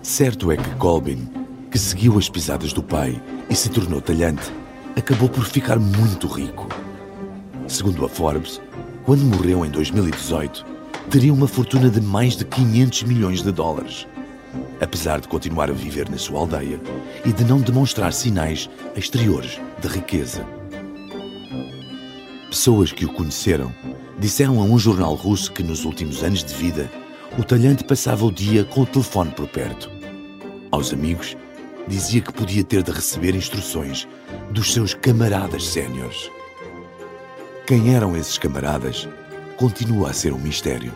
Certo 0.02 0.52
é 0.52 0.58
que 0.58 0.76
Colbin, 0.76 1.30
que 1.72 1.80
seguiu 1.80 2.18
as 2.18 2.28
pisadas 2.28 2.74
do 2.74 2.84
pai 2.84 3.22
e 3.50 3.56
se 3.56 3.70
tornou 3.70 4.02
talhante, 4.02 4.52
acabou 4.96 5.30
por 5.30 5.46
ficar 5.46 5.78
muito 5.78 6.28
rico. 6.28 6.68
Segundo 7.68 8.06
a 8.06 8.10
Forbes, 8.10 8.62
quando 9.04 9.24
morreu 9.24 9.66
em 9.66 9.70
2018, 9.70 10.66
teria 11.10 11.34
uma 11.34 11.48
fortuna 11.48 11.90
de 11.90 12.02
mais 12.02 12.36
de 12.36 12.46
500 12.46 13.04
milhões 13.04 13.42
de 13.42 13.52
dólares. 13.52 14.08
Apesar 14.80 15.20
de 15.20 15.28
continuar 15.28 15.70
a 15.70 15.74
viver 15.74 16.10
na 16.10 16.18
sua 16.18 16.40
aldeia 16.40 16.80
e 17.26 17.32
de 17.32 17.44
não 17.44 17.60
demonstrar 17.60 18.14
sinais 18.14 18.70
exteriores 18.96 19.60
de 19.82 19.88
riqueza. 19.88 20.46
Pessoas 22.50 22.92
que 22.92 23.06
o 23.06 23.14
conheceram 23.14 23.74
disseram 24.18 24.60
a 24.60 24.64
um 24.64 24.80
jornal 24.80 25.14
russo 25.14 25.52
que 25.52 25.62
nos 25.62 25.84
últimos 25.84 26.24
anos 26.24 26.44
de 26.44 26.54
vida 26.54 26.90
o 27.38 27.44
talhante 27.44 27.84
passava 27.84 28.26
o 28.26 28.32
dia 28.32 28.64
com 28.64 28.82
o 28.82 28.86
telefone 28.86 29.32
por 29.32 29.48
perto. 29.48 29.92
Aos 30.72 30.94
amigos, 30.94 31.36
dizia 31.88 32.22
que 32.22 32.34
podia 32.34 32.64
ter 32.64 32.84
de 32.84 32.92
receber 32.92 33.36
instruções 33.36 34.08
dos 34.52 34.74
seus 34.74 34.94
camaradas 34.94 35.68
séniores. 35.68 36.32
Quem 37.68 37.96
eram 37.96 38.16
esses 38.16 38.38
camaradas 38.38 39.08
continua 39.58 40.10
a 40.10 40.14
ser 40.14 40.34
um 40.34 40.40
mistério. 40.40 40.92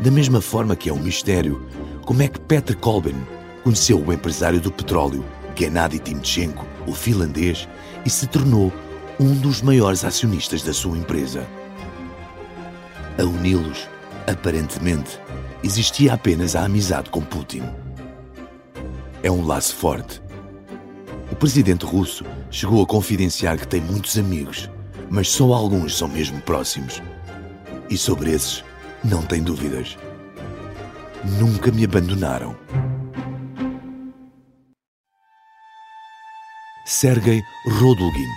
Da 0.00 0.10
mesma 0.10 0.40
forma 0.40 0.76
que 0.76 0.88
é 0.88 0.92
um 0.92 0.98
mistério 0.98 1.66
como 2.04 2.22
é 2.22 2.28
que 2.28 2.40
Petr 2.40 2.76
Kolben 2.76 3.16
conheceu 3.62 4.04
o 4.04 4.12
empresário 4.12 4.60
do 4.60 4.72
petróleo, 4.72 5.24
Gennady 5.56 5.98
Timchenko, 5.98 6.66
o 6.86 6.92
finlandês, 6.92 7.68
e 8.04 8.10
se 8.10 8.26
tornou 8.26 8.72
um 9.20 9.34
dos 9.34 9.62
maiores 9.62 10.04
acionistas 10.04 10.62
da 10.62 10.72
sua 10.72 10.98
empresa. 10.98 11.46
A 13.18 13.22
uni-los, 13.22 13.88
aparentemente, 14.26 15.18
existia 15.62 16.14
apenas 16.14 16.56
a 16.56 16.64
amizade 16.64 17.10
com 17.10 17.20
Putin. 17.20 17.62
É 19.22 19.30
um 19.30 19.46
laço 19.46 19.76
forte. 19.76 20.20
O 21.30 21.36
presidente 21.36 21.86
russo 21.86 22.24
chegou 22.50 22.82
a 22.82 22.86
confidenciar 22.86 23.56
que 23.56 23.68
tem 23.68 23.80
muitos 23.80 24.18
amigos, 24.18 24.68
mas 25.08 25.28
só 25.28 25.52
alguns 25.52 25.96
são 25.96 26.08
mesmo 26.08 26.40
próximos. 26.42 27.00
E 27.88 27.96
sobre 27.96 28.32
esses, 28.32 28.64
não 29.04 29.22
tem 29.22 29.40
dúvidas. 29.42 29.96
Nunca 31.38 31.70
me 31.70 31.84
abandonaram. 31.84 32.56
Sergei 36.84 37.40
Rodulgin, 37.78 38.28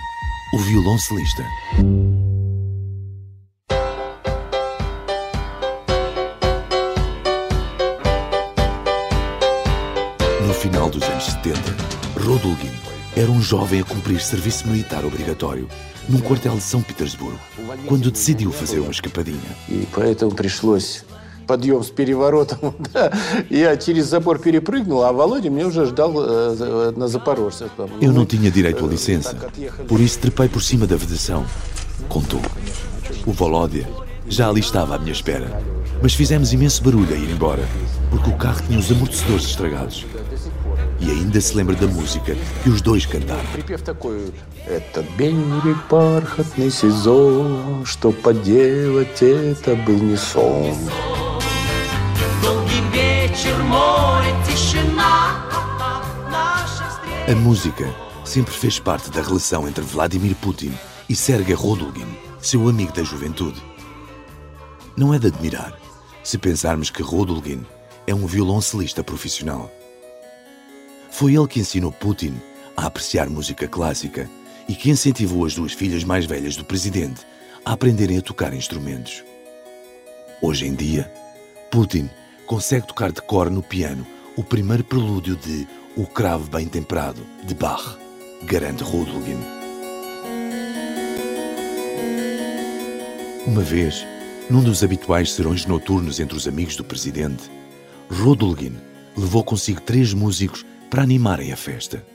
o 0.53 0.59
violoncelista. 0.59 1.43
Rodulgin 12.44 12.70
era 13.16 13.30
um 13.30 13.40
jovem 13.40 13.80
a 13.80 13.84
cumprir 13.84 14.20
serviço 14.20 14.68
militar 14.68 15.04
obrigatório 15.04 15.66
num 16.08 16.20
quartel 16.20 16.54
de 16.54 16.62
São 16.62 16.82
Petersburgo, 16.82 17.38
quando 17.86 18.10
decidiu 18.10 18.52
fazer 18.52 18.80
uma 18.80 18.90
escapadinha. 18.90 19.38
И 19.68 19.86
поэтому 19.92 20.32
пришлось 20.32 21.04
подъем 21.46 21.82
с 21.82 21.90
переворотом. 21.90 22.74
да. 22.92 23.12
Я 23.48 23.76
через 23.76 24.06
забор 24.06 24.38
перепрыгнул, 24.38 25.02
а 25.02 25.12
Володя 25.12 25.50
меня 25.50 25.66
уже 25.66 25.86
ждал 25.86 26.12
э, 26.16 26.92
на 26.96 27.08
Запорожце. 27.08 27.68
Eu 28.00 28.12
não 28.12 28.24
tinha 28.24 28.50
direito 28.50 28.84
à 28.84 28.88
licença, 28.88 29.34
por 29.88 30.00
isso 30.00 30.18
trepei 30.18 30.48
por 30.48 30.62
cima 30.62 30.86
da 30.86 30.96
vedação. 30.96 31.44
Contou. 32.08 32.40
O 33.26 33.32
Volódia 33.32 33.88
já 34.28 34.48
ali 34.48 34.60
estava 34.60 34.94
à 34.94 34.98
minha 34.98 35.12
espera, 35.12 35.60
mas 36.02 36.14
fizemos 36.14 36.52
imenso 36.52 36.82
barulho 36.84 37.12
a 37.12 37.16
ir 37.16 37.30
embora, 37.30 37.66
porque 38.10 38.30
o 38.30 38.36
carro 38.36 38.62
tinha 38.66 38.78
os 38.78 38.90
amortecedores 38.90 39.44
estragados. 39.46 40.06
e 40.99 41.11
ainda 41.11 41.39
se 41.41 41.55
lembra 41.55 41.75
da 41.75 41.87
música 41.87 42.35
que 42.63 42.69
os 42.69 42.81
dois 42.81 43.05
cantaram. 43.05 43.43
A 57.27 57.35
música 57.35 57.93
sempre 58.23 58.53
fez 58.53 58.79
parte 58.79 59.09
da 59.09 59.21
relação 59.21 59.67
entre 59.67 59.83
Vladimir 59.83 60.35
Putin 60.35 60.73
e 61.09 61.15
Sergei 61.15 61.55
Rodulin, 61.55 62.07
seu 62.39 62.67
amigo 62.67 62.91
da 62.93 63.03
juventude. 63.03 63.61
Não 64.95 65.13
é 65.13 65.19
de 65.19 65.27
admirar 65.27 65.77
se 66.23 66.37
pensarmos 66.37 66.89
que 66.89 67.03
Rodulin 67.03 67.65
é 68.07 68.15
um 68.15 68.25
violoncelista 68.25 69.03
profissional. 69.03 69.71
Foi 71.15 71.33
ele 71.33 71.47
que 71.47 71.61
ensinou 71.61 71.93
Putin 71.93 72.33
a 72.75 72.87
apreciar 72.87 73.29
música 73.29 73.69
clássica 73.69 74.29
e 74.67 74.75
que 74.75 74.89
incentivou 74.89 75.45
as 75.45 75.55
duas 75.55 75.71
filhas 75.71 76.03
mais 76.03 76.25
velhas 76.25 76.57
do 76.57 76.65
presidente 76.65 77.25
a 77.63 77.71
aprenderem 77.71 78.17
a 78.17 78.21
tocar 78.21 78.53
instrumentos. 78.53 79.23
Hoje 80.41 80.67
em 80.67 80.75
dia, 80.75 81.09
Putin 81.71 82.09
consegue 82.45 82.85
tocar 82.85 83.13
de 83.13 83.21
cor 83.21 83.49
no 83.49 83.63
piano 83.63 84.05
o 84.35 84.43
primeiro 84.43 84.83
prelúdio 84.83 85.37
de 85.37 85.65
O 85.95 86.05
Cravo 86.05 86.49
Bem 86.49 86.67
Temperado, 86.67 87.25
de 87.45 87.55
Bach, 87.55 87.97
garante 88.43 88.83
Rodulgin. 88.83 89.39
Uma 93.47 93.61
vez, 93.61 94.05
num 94.49 94.61
dos 94.61 94.83
habituais 94.83 95.31
serões 95.31 95.65
noturnos 95.65 96.19
entre 96.19 96.35
os 96.35 96.45
amigos 96.45 96.75
do 96.75 96.83
presidente, 96.83 97.49
Rodulgin 98.11 98.75
levou 99.15 99.45
consigo 99.45 99.79
três 99.79 100.13
músicos 100.13 100.65
para 100.89 101.03
animarem 101.03 101.51
a 101.51 101.57
festa. 101.57 102.05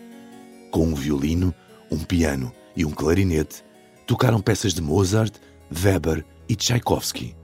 Com 0.70 0.84
um 0.84 0.94
violino, 0.94 1.54
um 1.90 1.98
piano 1.98 2.52
e 2.76 2.84
um 2.84 2.90
clarinete, 2.90 3.64
tocaram 4.06 4.40
peças 4.40 4.74
de 4.74 4.80
Mozart, 4.80 5.34
Weber 5.72 6.24
e 6.48 6.54
Tchaikovsky. 6.54 7.36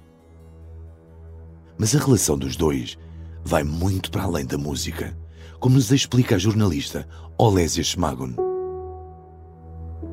Mas 1.79 1.95
a 1.95 1.99
relação 1.99 2.39
dos 2.39 2.57
dois 2.57 2.99
vai 3.45 3.63
muito 3.63 4.11
para 4.11 4.25
além 4.25 4.47
da 4.47 4.57
música, 4.57 5.17
como 5.59 5.77
nos 5.77 5.91
explica 5.93 6.37
a 6.37 6.39
jornalista 6.39 7.07
Olésia 7.39 7.85
Schmagon. 7.85 8.47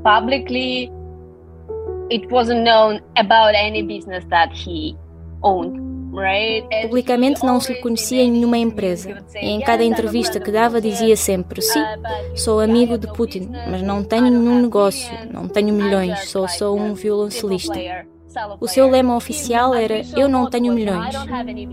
publicly 0.03 0.91
it 2.09 2.29
wasn't 2.29 2.63
known 2.63 2.99
about 3.15 3.55
any 3.55 3.81
business 3.81 4.23
that 4.29 4.51
he 4.51 4.95
owned. 5.41 5.82
Publicamente 6.83 7.43
não 7.45 7.59
se 7.59 7.73
lhe 7.73 7.79
conhecia 7.79 8.21
em 8.21 8.31
nenhuma 8.31 8.57
empresa. 8.57 9.23
E 9.35 9.49
em 9.49 9.59
cada 9.61 9.83
entrevista 9.83 10.39
que 10.39 10.51
dava 10.51 10.79
dizia 10.79 11.15
sempre: 11.15 11.61
Sim, 11.61 11.83
sou 12.35 12.59
amigo 12.59 12.97
de 12.97 13.07
Putin, 13.07 13.49
mas 13.69 13.81
não 13.81 14.03
tenho 14.03 14.29
nenhum 14.29 14.61
negócio, 14.61 15.11
não 15.31 15.47
tenho 15.47 15.73
milhões, 15.73 16.29
sou 16.29 16.47
só 16.47 16.73
um 16.73 16.93
violoncelista. 16.93 17.79
O 18.59 18.67
seu 18.67 18.89
lema 18.89 19.15
oficial 19.15 19.75
era 19.75 20.01
Eu 20.17 20.27
não 20.27 20.49
tenho 20.49 20.73
milhões. 20.73 21.13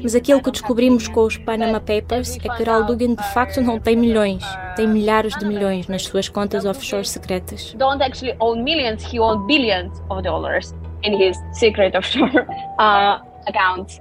Mas 0.03 0.15
aquilo 0.15 0.43
que 0.43 0.51
descobrimos 0.51 1.09
com 1.09 1.25
os 1.25 1.37
Panama 1.39 1.81
Papers 1.81 2.37
é 2.37 2.57
que 2.57 2.63
Ral 2.63 2.85
Dugan 2.85 3.15
de 3.15 3.33
facto 3.33 3.61
não 3.61 3.79
tem 3.81 3.97
milhões, 3.97 4.43
tem 4.77 4.87
milhares 4.87 5.35
de 5.39 5.45
milhões 5.47 5.89
nas 5.89 6.03
suas 6.03 6.29
contas 6.29 6.65
offshore 6.65 7.07
secretas. 7.07 7.75
Don't 7.79 8.03
actually 8.03 8.37
own 8.41 8.63
millions, 8.63 9.03
he 9.03 9.19
owned 9.19 9.47
billions 9.47 10.03
of 10.11 10.23
dollars 10.23 10.75
in 11.03 11.19
his 11.19 11.37
secret 11.53 11.97
offshore 11.97 12.31
uh, 12.79 13.21
accounts. 13.47 14.01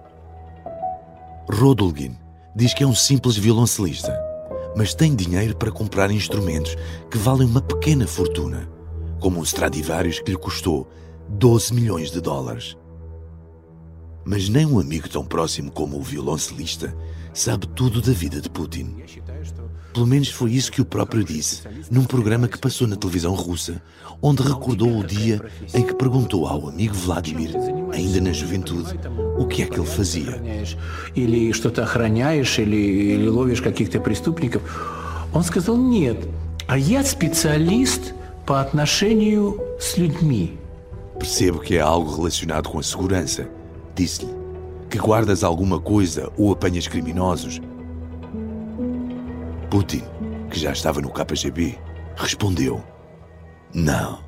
Rodolgin 1.51 2.15
diz 2.55 2.75
que 2.75 2.83
é 2.83 2.87
um 2.87 2.93
simples 2.93 3.35
violoncelista, 3.35 4.15
mas 4.75 4.93
tem 4.93 5.15
dinheiro 5.15 5.55
para 5.55 5.71
comprar 5.71 6.11
instrumentos 6.11 6.75
que 7.09 7.17
valem 7.17 7.47
uma 7.47 7.61
pequena 7.61 8.05
fortuna, 8.05 8.69
como 9.19 9.39
um 9.39 9.43
Stradivarius 9.43 10.19
que 10.19 10.29
lhe 10.29 10.37
custou 10.37 10.87
12 11.27 11.73
milhões 11.73 12.11
de 12.11 12.21
dólares. 12.21 12.77
Mas 14.23 14.47
nem 14.47 14.63
um 14.63 14.79
amigo 14.79 15.09
tão 15.09 15.25
próximo 15.25 15.71
como 15.71 15.97
o 15.97 16.03
violoncelista 16.03 16.95
sabe 17.33 17.67
tudo 17.69 17.99
da 17.99 18.11
vida 18.11 18.39
de 18.39 18.49
Putin. 18.49 18.97
Pelo 19.92 20.06
menos 20.06 20.28
foi 20.28 20.52
isso 20.52 20.72
que 20.72 20.80
o 20.80 20.84
próprio 20.84 21.22
disse 21.22 21.62
num 21.90 22.04
programa 22.04 22.48
que 22.48 22.58
passou 22.58 22.86
na 22.86 22.96
televisão 22.96 23.34
russa, 23.34 23.80
onde 24.20 24.42
recordou 24.42 24.98
o 24.98 25.04
dia 25.04 25.40
em 25.72 25.82
que 25.82 25.94
perguntou 25.94 26.46
ao 26.46 26.68
amigo 26.68 26.94
Vladimir, 26.94 27.50
ainda 27.92 28.20
na 28.20 28.32
juventude, 28.32 28.98
o 29.38 29.46
que 29.46 29.62
é 29.62 29.66
que 29.66 29.78
ele 29.78 29.86
fazia. 29.86 30.42
Или 31.14 31.52
что-то 31.52 31.82
охраняешь, 31.82 32.58
или, 32.58 32.76
или 32.76 33.28
ловишь 33.28 33.60
каких-то 33.60 34.00
преступников. 34.00 34.62
Он 35.32 35.42
сказал, 35.42 35.76
нет, 35.76 36.18
а 36.66 36.78
я 36.78 37.04
специалист 37.04 38.14
по 38.46 38.60
отношению 38.60 39.60
с 39.78 39.96
людьми. 39.96 40.58
Percebo 41.18 41.60
que 41.60 41.76
é 41.76 41.80
algo 41.80 42.14
relacionado 42.16 42.68
com 42.68 42.78
a 42.78 42.82
segurança. 42.82 43.48
Disse-lhe 43.94 44.30
que 44.90 44.98
guardas 44.98 45.42
alguma 45.42 45.80
coisa 45.80 46.30
ou 46.36 46.52
apanhas 46.52 46.86
criminosos. 46.86 47.60
Putin, 49.69 50.03
que 50.49 50.59
já 50.59 50.71
estava 50.71 50.99
no 50.99 51.11
KGB, 51.11 51.77
respondeu: 52.15 52.83
Não, 53.73 54.23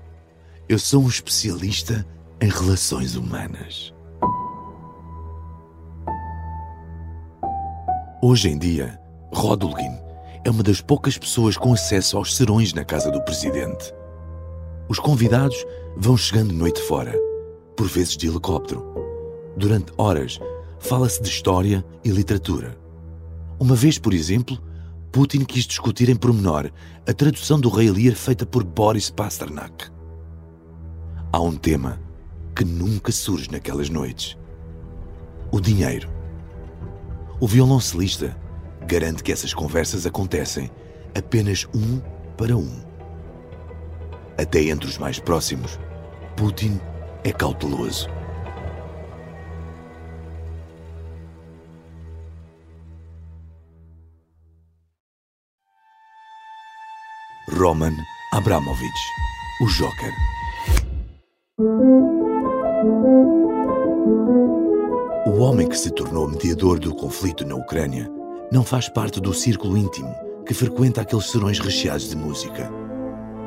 eu 0.69 0.77
sou 0.77 1.01
um 1.01 1.07
especialista 1.07 2.05
em 2.39 2.47
relações 2.47 3.15
humanas. 3.15 3.91
Hoje 8.21 8.49
em 8.49 8.57
dia, 8.59 8.99
Rodolgin 9.33 9.97
é 10.45 10.49
uma 10.51 10.61
das 10.61 10.79
poucas 10.79 11.17
pessoas 11.17 11.57
com 11.57 11.73
acesso 11.73 12.17
aos 12.17 12.35
serões 12.35 12.71
na 12.71 12.85
casa 12.85 13.09
do 13.09 13.21
presidente. 13.23 13.91
Os 14.87 14.99
convidados 14.99 15.65
vão 15.97 16.15
chegando 16.15 16.53
noite 16.53 16.79
fora, 16.81 17.15
por 17.75 17.87
vezes 17.87 18.15
de 18.15 18.27
helicóptero. 18.27 18.85
Durante 19.57 19.91
horas, 19.97 20.39
fala-se 20.79 21.19
de 21.19 21.29
história 21.29 21.83
e 22.03 22.09
literatura. 22.09 22.77
Uma 23.59 23.75
vez, 23.75 23.97
por 23.97 24.13
exemplo, 24.13 24.59
Putin 25.11 25.43
quis 25.43 25.65
discutir 25.65 26.07
em 26.07 26.15
pormenor 26.15 26.71
a 27.05 27.13
tradução 27.13 27.59
do 27.59 27.67
Rei 27.69 27.91
Lear 27.91 28.15
feita 28.15 28.45
por 28.45 28.63
Boris 28.63 29.09
Pasternak. 29.09 29.91
Há 31.33 31.41
um 31.41 31.57
tema 31.57 31.99
que 32.55 32.63
nunca 32.63 33.11
surge 33.11 33.51
naquelas 33.51 33.89
noites: 33.89 34.37
o 35.51 35.59
dinheiro. 35.59 36.09
O 37.41 37.47
violoncelista 37.47 38.37
garante 38.87 39.21
que 39.21 39.33
essas 39.33 39.53
conversas 39.53 40.05
acontecem 40.05 40.71
apenas 41.13 41.67
um 41.75 41.99
para 42.37 42.55
um. 42.55 42.81
Até 44.37 44.63
entre 44.63 44.87
os 44.87 44.97
mais 44.97 45.19
próximos, 45.19 45.77
Putin 46.37 46.79
é 47.25 47.33
cauteloso. 47.33 48.07
Roman 57.61 57.95
Abramovich, 58.33 58.89
o 59.61 59.67
Joker. 59.67 60.11
O 65.27 65.39
homem 65.41 65.69
que 65.69 65.77
se 65.77 65.91
tornou 65.91 66.27
mediador 66.27 66.79
do 66.79 66.95
conflito 66.95 67.45
na 67.45 67.53
Ucrânia 67.53 68.09
não 68.51 68.63
faz 68.63 68.89
parte 68.89 69.21
do 69.21 69.31
círculo 69.31 69.77
íntimo 69.77 70.11
que 70.43 70.55
frequenta 70.55 71.01
aqueles 71.01 71.29
serões 71.29 71.59
recheados 71.59 72.09
de 72.09 72.15
música. 72.15 72.67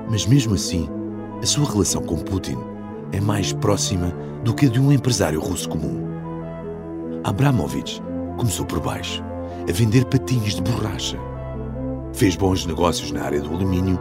Mas 0.09 0.25
mesmo 0.27 0.55
assim, 0.55 0.89
a 1.43 1.47
sua 1.47 1.69
relação 1.69 2.01
com 2.01 2.17
Putin 2.17 2.59
é 3.11 3.21
mais 3.21 3.53
próxima 3.53 4.11
do 4.45 4.55
que 4.55 4.67
a 4.67 4.69
de 4.69 4.81
um 4.81 4.93
empresário 4.93 5.41
russo 5.41 5.69
comum. 5.69 6.07
Abramovich 7.25 8.01
começou 8.37 8.65
por 8.65 8.79
baixo, 8.79 9.25
a 9.69 9.73
vender 9.73 10.05
patinhos 10.05 10.55
de 10.55 10.63
borracha. 10.63 11.34
Fez 12.14 12.36
bons 12.36 12.66
negócios 12.66 13.12
na 13.12 13.24
área 13.24 13.42
do 13.42 13.54
alumínio, 13.54 14.00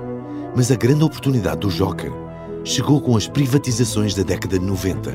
mas 0.54 0.70
a 0.70 0.76
grande 0.76 1.04
oportunidade 1.04 1.60
do 1.60 1.68
Joker 1.68 2.10
chegou 2.64 3.00
com 3.00 3.16
as 3.16 3.26
privatizações 3.26 4.14
da 4.14 4.22
década 4.22 4.58
de 4.58 4.64
90, 4.64 5.12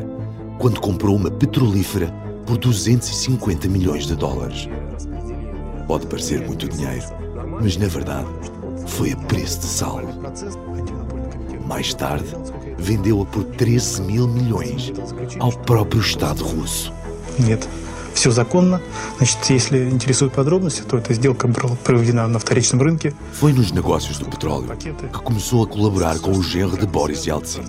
quando 0.60 0.80
comprou 0.80 1.15
uma 1.15 1.30
petrolífera 1.30 2.13
por 2.45 2.58
250 2.58 3.67
milhões 3.67 4.08
de 4.08 4.15
dólares. 4.15 4.67
Pode 5.88 6.08
parecer 6.08 6.45
muito 6.45 6.67
dinheiro, 6.67 7.06
mas 7.62 7.78
na 7.78 7.88
verdade 7.88 8.28
foi 8.88 9.12
a 9.12 9.17
preço 9.17 9.60
de 9.60 9.65
sal. 9.65 10.02
Mais 11.67 11.93
tarde, 11.93 12.26
vendeu-a 12.78 13.26
por 13.26 13.43
13 13.43 14.02
mil 14.02 14.28
milhões 14.28 14.91
ao 15.39 15.52
próprio 15.52 16.02
Estado 16.02 16.43
russo. 16.43 16.93
Нет, 17.39 17.67
все 18.17 18.32
законно. 18.32 18.82
Значит, 19.17 19.49
если 19.49 19.89
интересуют 19.89 20.34
подробности, 20.34 20.82
то 20.82 20.97
эта 20.97 21.13
сделка 21.13 21.47
была 21.47 21.76
проведена 21.84 22.28
на 22.28 22.39
вторичном 22.39 22.82
рынке. 22.82 23.13
Foi 23.34 23.54
nos 23.54 23.71
negócios 23.71 24.19
do 24.19 24.26
petróleo 24.26 24.69
que 24.78 25.23
começou 25.23 25.63
a 25.63 25.67
colaborar 25.67 26.19
com 26.19 26.32
o 26.32 26.43
genro 26.43 26.78
de 26.78 26.86
Boris 26.86 27.26
Yeltsin. 27.26 27.63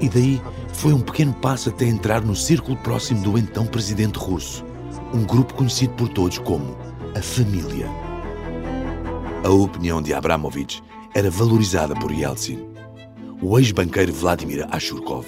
E 0.00 0.08
daí 0.08 0.40
foi 0.72 0.92
um 0.92 1.00
pequeno 1.00 1.32
passo 1.34 1.68
até 1.68 1.84
entrar 1.84 2.22
no 2.22 2.34
círculo 2.34 2.76
próximo 2.78 3.22
do 3.22 3.38
então 3.38 3.66
presidente 3.66 4.18
russo, 4.18 4.64
um 5.12 5.24
grupo 5.24 5.54
conhecido 5.54 5.92
por 5.94 6.08
todos 6.08 6.38
como 6.38 6.76
a 7.14 7.22
família. 7.22 7.88
A 9.44 9.50
opinião 9.50 10.00
de 10.00 10.14
Abramovich 10.14 10.82
era 11.14 11.30
valorizada 11.30 11.94
por 11.94 12.10
Yeltsin. 12.12 12.58
O 13.42 13.58
ex-banqueiro 13.58 14.12
Vladimir 14.12 14.66
Ashurkov 14.70 15.26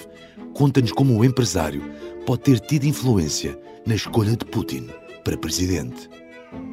conta-nos 0.53 0.91
como 0.91 1.17
o 1.17 1.25
empresário 1.25 1.83
pode 2.28 2.42
ter 2.42 2.60
tido 2.60 2.84
influência 2.84 3.58
na 3.86 3.94
escolha 3.94 4.36
de 4.36 4.44
Putin 4.44 4.88
para 5.24 5.38
presidente. 5.38 6.10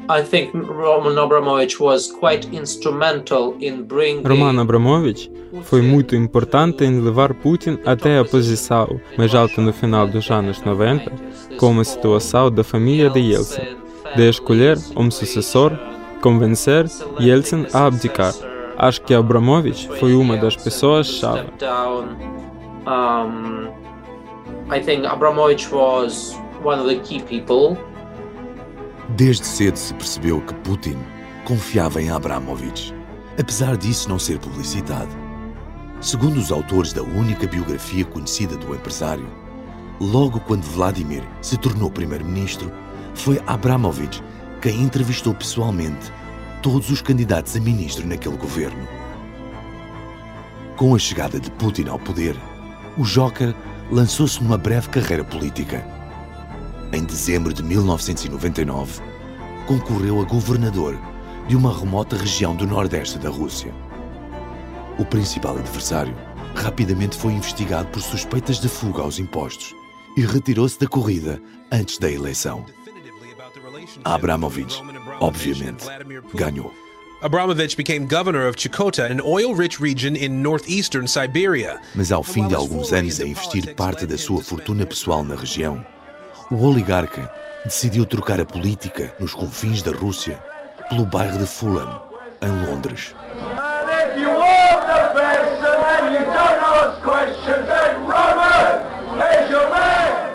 I 0.10 0.22
think 0.22 0.52
Roman 0.54 1.18
Abramovich 1.18 1.82
was 1.82 2.12
quite 2.12 2.46
instrumental 2.54 3.56
in 3.62 3.84
bringing 3.84 4.28
Roman 4.28 4.62
Abramovich 4.62 5.32
foi 5.64 5.82
muito 5.82 6.14
importante 6.14 6.84
em 6.84 7.00
levar 7.00 7.34
Putin 7.36 7.80
até 7.86 8.20
a 8.20 8.26
posição 8.26 9.00
mais 9.18 9.34
alta 9.34 9.62
no 9.62 9.72
final 9.72 10.06
dos 10.06 10.30
anos 10.30 10.62
90, 10.62 11.10
com 11.58 11.80
a 11.80 11.84
situação 11.86 12.52
da 12.52 12.64
família 12.64 13.10
de 13.10 13.22
Yeltsin, 13.22 13.78
de 14.14 14.30
escolher 14.30 14.78
um 14.98 15.10
sucessor, 15.10 15.72
convencer 16.22 16.86
Yeltsin 17.18 17.66
a 17.72 17.86
abdicar. 17.86 18.34
Acho 18.78 19.02
que 19.04 19.14
Abramovich 19.14 19.88
foi 20.00 20.16
uma 20.16 20.36
das 20.36 20.58
pessoas-chave. 20.58 21.48
I 24.68 24.82
think 24.82 25.06
Abramovich 25.06 25.72
was 25.72 26.36
one 26.64 26.80
of 26.80 26.88
the 26.88 27.00
key 27.04 27.22
people. 27.22 27.78
Desde 29.10 29.46
cedo 29.46 29.78
se 29.78 29.94
percebeu 29.94 30.42
que 30.42 30.56
Putin 30.56 30.98
confiava 31.46 32.02
em 32.02 32.10
Abramovich, 32.10 32.92
apesar 33.40 33.78
disso 33.78 34.10
não 34.10 34.18
ser 34.18 34.40
publicitado. 34.40 35.12
Segundo 36.02 36.38
os 36.38 36.52
autores 36.52 36.94
da 36.94 37.04
única 37.04 37.46
biografia 37.46 38.04
conhecida 38.06 38.58
do 38.58 38.74
empresário, 38.74 39.30
logo 40.00 40.40
quando 40.40 40.64
Vladimir 40.64 41.22
se 41.44 41.58
tornou 41.58 41.92
primeiro-ministro, 41.92 42.72
foi 43.14 43.40
Abramovich 43.46 44.24
quem 44.64 44.82
entrevistou 44.82 45.36
pessoalmente 45.36 46.12
todos 46.64 46.90
os 46.90 47.04
candidatos 47.04 47.56
a 47.56 47.60
ministro 47.60 48.08
naquele 48.08 48.36
governo. 48.36 48.88
Com 50.76 50.96
a 50.96 51.00
chegada 51.00 51.40
de 51.40 51.52
Putin 51.52 51.88
ao 51.88 52.00
poder, 52.00 52.36
o 52.98 53.04
Joker 53.04 53.54
lançou-se 53.92 54.42
numa 54.42 54.58
breve 54.58 54.90
carreira 54.90 55.24
política. 55.24 55.86
Em 56.92 57.04
dezembro 57.04 57.54
de 57.54 57.64
1999, 57.64 59.02
concorreu 59.68 60.22
a 60.22 60.26
governador 60.26 60.98
de 61.48 61.56
uma 61.56 61.78
remota 61.78 62.16
região 62.16 62.56
do 62.56 62.66
nordeste 62.66 63.20
da 63.20 63.30
Rússia. 63.30 63.74
O 64.98 65.06
principal 65.06 65.58
adversário 65.58 66.16
rapidamente 66.56 67.18
foi 67.18 67.34
investigado 67.34 67.88
por 67.90 68.02
suspeitas 68.02 68.60
de 68.60 68.70
fuga 68.70 69.02
aos 69.02 69.20
impostos 69.20 69.76
e 70.16 70.22
retirou-se 70.22 70.80
da 70.80 70.88
corrida 70.88 71.42
antes 71.72 71.98
da 71.98 72.10
eleição. 72.10 72.66
Abramovich, 74.04 74.82
obviamente, 75.20 75.86
ganhou. 76.34 76.85
Abramovich 77.26 77.76
became 77.76 78.06
governor 78.06 78.46
of 78.46 78.56
Chukota, 78.56 79.10
an 79.10 79.20
oil-rich 79.20 79.80
region 79.80 80.16
in 80.16 80.44
northeastern 80.44 81.08
Siberia. 81.08 81.82
Mas 81.96 82.12
ao 82.12 82.22
fim 82.22 82.48
de 82.48 82.54
alguns 82.54 82.94
anos 82.94 83.20
a 83.20 83.26
investir 83.26 83.74
parte 83.74 84.06
da 84.06 84.16
sua 84.16 84.44
fortuna 84.44 84.86
pessoal 84.86 85.24
na 85.24 85.34
região, 85.34 85.84
o 86.52 86.64
oligarca 86.64 87.28
decidiu 87.64 88.06
trocar 88.06 88.40
a 88.40 88.46
política 88.46 89.12
nos 89.20 89.34
confins 89.34 89.82
da 89.82 89.92
Rússia 89.92 90.38
pelo 90.88 91.04
bairro 91.04 91.40
de 91.40 91.48
Fulham, 91.48 92.00
em 92.44 92.68
Londres. 92.68 93.16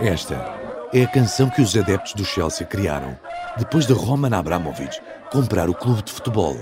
Esta 0.03 0.59
é 0.93 1.05
a 1.05 1.07
canção 1.07 1.49
que 1.51 1.63
os 1.63 1.77
adeptos 1.77 2.15
do 2.15 2.25
Chelsea 2.25 2.67
criaram 2.67 3.17
depois 3.57 3.87
de 3.87 3.93
Roman 3.93 4.37
Abramovich 4.37 5.01
comprar 5.31 5.69
o 5.71 5.75
clube 5.75 6.03
de 6.03 6.13
futebol 6.13 6.57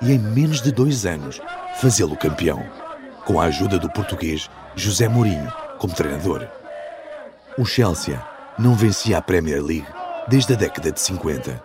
e 0.00 0.12
em 0.12 0.18
menos 0.18 0.60
de 0.60 0.72
dois 0.72 1.04
anos 1.06 1.40
fazê-lo 1.76 2.16
campeão, 2.16 2.64
com 3.24 3.40
a 3.40 3.44
ajuda 3.44 3.78
do 3.78 3.90
português 3.90 4.48
José 4.74 5.08
Mourinho 5.08 5.52
como 5.78 5.94
treinador. 5.94 6.48
O 7.58 7.64
Chelsea 7.64 8.20
não 8.58 8.74
vencia 8.74 9.18
a 9.18 9.22
Premier 9.22 9.62
League 9.62 9.86
desde 10.28 10.54
a 10.54 10.56
década 10.56 10.92
de 10.92 11.00
50 11.00 11.62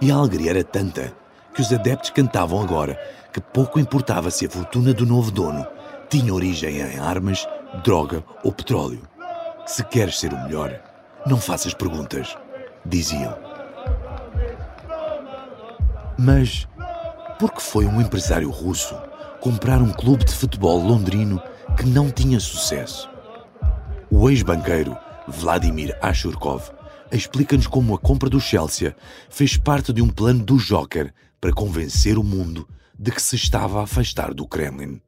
e 0.00 0.10
a 0.10 0.14
alegria 0.14 0.50
era 0.50 0.64
tanta 0.64 1.12
que 1.54 1.62
os 1.62 1.72
adeptos 1.72 2.10
cantavam 2.10 2.60
agora 2.62 3.00
que 3.32 3.40
pouco 3.40 3.80
importava 3.80 4.30
se 4.30 4.46
a 4.46 4.50
fortuna 4.50 4.92
do 4.92 5.06
novo 5.06 5.30
dono 5.30 5.66
tinha 6.08 6.32
origem 6.32 6.78
em 6.78 6.98
armas, 6.98 7.46
droga 7.82 8.22
ou 8.44 8.52
petróleo. 8.52 9.02
Se 9.66 9.82
queres 9.84 10.18
ser 10.20 10.32
o 10.32 10.44
melhor, 10.44 10.78
não 11.26 11.38
faças 11.38 11.74
perguntas, 11.74 12.36
diziam. 12.84 13.45
Mas 16.18 16.66
por 17.38 17.52
que 17.52 17.62
foi 17.62 17.84
um 17.84 18.00
empresário 18.00 18.50
russo 18.50 18.94
comprar 19.40 19.82
um 19.82 19.92
clube 19.92 20.24
de 20.24 20.34
futebol 20.34 20.78
londrino 20.78 21.40
que 21.76 21.86
não 21.86 22.10
tinha 22.10 22.40
sucesso? 22.40 23.08
O 24.10 24.30
ex-banqueiro 24.30 24.96
Vladimir 25.28 25.96
Ashurkov 26.00 26.70
explica-nos 27.12 27.66
como 27.66 27.94
a 27.94 27.98
compra 27.98 28.30
do 28.30 28.40
Chelsea 28.40 28.94
fez 29.28 29.56
parte 29.56 29.92
de 29.92 30.00
um 30.00 30.08
plano 30.08 30.44
do 30.44 30.56
Joker 30.56 31.12
para 31.40 31.52
convencer 31.52 32.18
o 32.18 32.24
mundo 32.24 32.66
de 32.98 33.10
que 33.10 33.20
se 33.20 33.36
estava 33.36 33.80
a 33.80 33.82
afastar 33.84 34.32
do 34.32 34.46
Kremlin. 34.46 35.00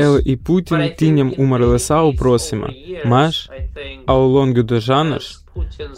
Ele 0.00 0.22
e 0.24 0.36
Putin 0.36 0.92
tinham 0.96 1.32
uma 1.38 1.56
relação 1.56 2.14
próxima, 2.14 2.68
mas 3.04 3.48
ao 4.06 4.26
longo 4.26 4.62
dos 4.62 4.90
anos, 4.90 5.43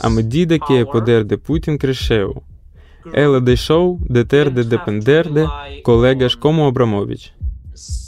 à 0.00 0.10
medida 0.10 0.58
que 0.58 0.82
o 0.82 0.86
poder 0.86 1.24
de 1.24 1.36
Putin 1.36 1.76
cresceu, 1.76 2.42
ela 3.12 3.40
deixou 3.40 4.00
de 4.08 4.24
ter 4.24 4.50
de 4.50 4.64
depender 4.64 5.28
de 5.28 5.46
colegas 5.82 6.34
como 6.34 6.66
Abramovich. 6.66 7.32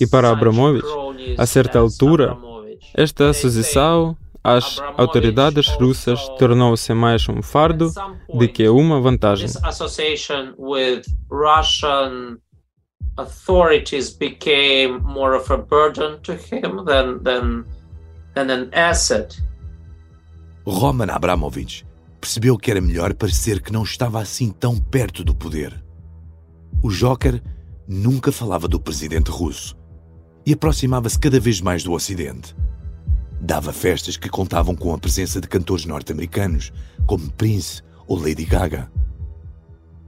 E 0.00 0.06
para 0.06 0.30
Abramovich, 0.30 0.87
a 1.37 1.46
certa 1.46 1.78
altura, 1.78 2.37
esta 2.94 3.30
associação 3.30 4.16
às 4.42 4.78
autoridades 4.96 5.68
russas 5.68 6.20
tornou-se 6.38 6.92
mais 6.94 7.28
um 7.28 7.42
fardo 7.42 7.92
do 8.32 8.48
que 8.48 8.68
uma 8.68 9.00
vantagem. 9.00 9.48
authorities 13.18 14.11
became 14.11 15.02
more 15.02 15.34
of 15.34 15.50
a 15.50 15.58
burden 15.58 16.20
to 16.22 16.37
him 16.37 16.84
than, 16.84 17.22
than, 17.24 17.66
than 18.34 18.48
an 18.48 18.70
asset. 18.72 19.38
Roman 20.70 21.11
Abramovich 21.11 21.87
percebeu 22.20 22.59
que 22.59 22.70
era 22.70 22.81
melhor 22.81 23.14
parecer 23.14 23.62
que 23.62 23.72
não 23.72 23.83
estava 23.83 24.20
assim 24.20 24.50
tão 24.50 24.76
perto 24.78 25.24
do 25.24 25.35
poder. 25.35 25.83
O 26.83 26.90
Joker 26.90 27.42
nunca 27.88 28.31
falava 28.31 28.68
do 28.68 28.78
presidente 28.78 29.31
russo 29.31 29.74
e 30.44 30.52
aproximava-se 30.52 31.18
cada 31.18 31.40
vez 31.40 31.62
mais 31.62 31.83
do 31.83 31.92
Ocidente. 31.92 32.54
Dava 33.40 33.72
festas 33.72 34.18
que 34.18 34.28
contavam 34.28 34.74
com 34.74 34.92
a 34.92 34.98
presença 34.98 35.40
de 35.40 35.48
cantores 35.48 35.87
norte-americanos, 35.87 36.70
como 37.07 37.33
Prince 37.33 37.83
ou 38.07 38.18
Lady 38.20 38.44
Gaga. 38.44 38.90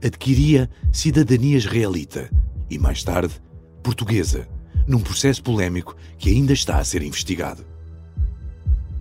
Adquiria 0.03 0.69
cidadania 0.91 1.57
israelita 1.57 2.29
e, 2.69 2.77
mais 2.77 3.03
tarde, 3.03 3.33
portuguesa, 3.81 4.47
num 4.87 4.99
processo 4.99 5.41
polémico 5.41 5.95
que 6.19 6.29
ainda 6.29 6.53
está 6.53 6.77
a 6.77 6.83
ser 6.83 7.01
investigado. 7.01 7.70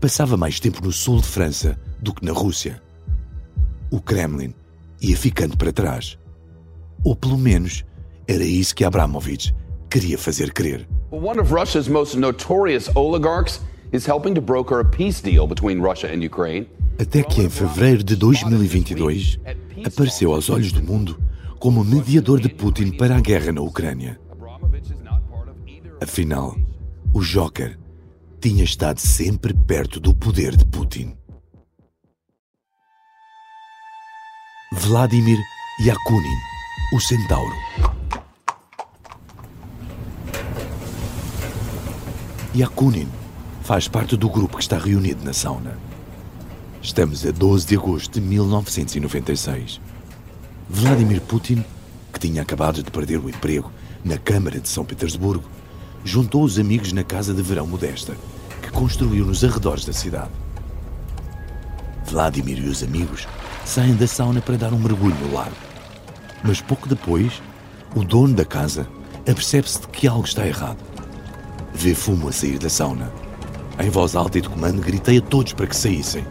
Passava 0.00 0.34
mais 0.34 0.58
tempo 0.58 0.82
no 0.82 0.90
sul 0.90 1.20
de 1.20 1.26
França 1.26 1.78
do 2.00 2.14
que 2.14 2.24
na 2.24 2.32
Rússia. 2.32 2.80
O 3.90 4.00
Kremlin 4.00 4.54
ia 5.02 5.14
ficando 5.14 5.58
para 5.58 5.70
trás. 5.70 6.18
Ou 7.04 7.14
pelo 7.14 7.36
menos 7.36 7.84
era 8.26 8.42
isso 8.42 8.74
que 8.74 8.82
Abramovich 8.82 9.54
queria 9.90 10.16
fazer 10.16 10.54
crer. 10.54 10.88
One 11.10 11.38
of 11.38 11.52
Russia's 11.52 11.86
most 11.86 12.16
notorious 12.16 12.88
oligarchs 12.94 13.60
is 13.92 14.06
helping 14.06 14.32
to 14.32 14.40
broker 14.40 14.80
a 14.80 14.84
peace 14.84 15.20
deal 15.22 15.46
between 15.46 15.82
Russia 15.82 16.08
and 16.08 16.24
Ukraine. 16.24 16.66
Até 16.98 17.22
que 17.22 17.42
em 17.42 17.50
fevereiro 17.50 18.02
de 18.02 18.16
2022 18.16 19.38
apareceu 19.84 20.32
aos 20.32 20.48
olhos 20.48 20.72
do 20.72 20.82
mundo 20.82 21.20
como 21.58 21.84
mediador 21.84 22.40
de 22.40 22.48
Putin 22.48 22.92
para 22.92 23.16
a 23.16 23.20
guerra 23.20 23.52
na 23.52 23.60
Ucrânia. 23.60 24.18
Afinal, 26.00 26.56
o 27.12 27.20
Joker 27.20 27.79
tinha 28.40 28.64
estado 28.64 28.98
sempre 28.98 29.52
perto 29.52 30.00
do 30.00 30.14
poder 30.14 30.56
de 30.56 30.64
Putin. 30.64 31.14
Vladimir 34.72 35.38
Yakunin, 35.84 36.38
o 36.94 37.00
centauro. 37.00 37.54
Yakunin 42.54 43.08
faz 43.62 43.86
parte 43.88 44.16
do 44.16 44.30
grupo 44.30 44.56
que 44.56 44.62
está 44.62 44.78
reunido 44.78 45.22
na 45.22 45.34
sauna. 45.34 45.76
Estamos 46.82 47.26
a 47.26 47.30
12 47.30 47.66
de 47.66 47.76
agosto 47.76 48.14
de 48.14 48.26
1996. 48.26 49.82
Vladimir 50.66 51.20
Putin, 51.20 51.62
que 52.10 52.18
tinha 52.18 52.40
acabado 52.40 52.82
de 52.82 52.90
perder 52.90 53.18
o 53.18 53.28
emprego 53.28 53.70
na 54.02 54.16
Câmara 54.16 54.58
de 54.58 54.68
São 54.68 54.82
Petersburgo, 54.82 55.44
juntou 56.04 56.42
os 56.42 56.58
amigos 56.58 56.92
na 56.92 57.04
casa 57.04 57.34
de 57.34 57.42
verão 57.42 57.66
modesta 57.66 58.16
que 58.62 58.70
construiu 58.70 59.24
nos 59.24 59.44
arredores 59.44 59.84
da 59.84 59.92
cidade. 59.92 60.30
Vladimir 62.06 62.58
e 62.58 62.68
os 62.68 62.82
amigos 62.82 63.26
saem 63.64 63.94
da 63.94 64.06
sauna 64.06 64.40
para 64.40 64.56
dar 64.56 64.72
um 64.72 64.78
mergulho 64.78 65.16
no 65.16 65.34
lago. 65.34 65.56
Mas 66.42 66.60
pouco 66.60 66.88
depois, 66.88 67.42
o 67.94 68.04
dono 68.04 68.34
da 68.34 68.44
casa 68.44 68.86
apercebe-se 69.20 69.80
de 69.80 69.88
que 69.88 70.08
algo 70.08 70.24
está 70.24 70.46
errado. 70.46 70.78
Vê 71.72 71.94
fumo 71.94 72.28
a 72.28 72.32
sair 72.32 72.58
da 72.58 72.68
sauna 72.68 73.12
em 73.82 73.88
voz 73.88 74.14
alta 74.14 74.36
e 74.36 74.42
de 74.42 74.48
comando, 74.48 74.82
gritei 74.82 75.18
a 75.18 75.22
todos 75.22 75.54
para 75.54 75.66
que 75.66 75.74
saíssem. 75.74 76.22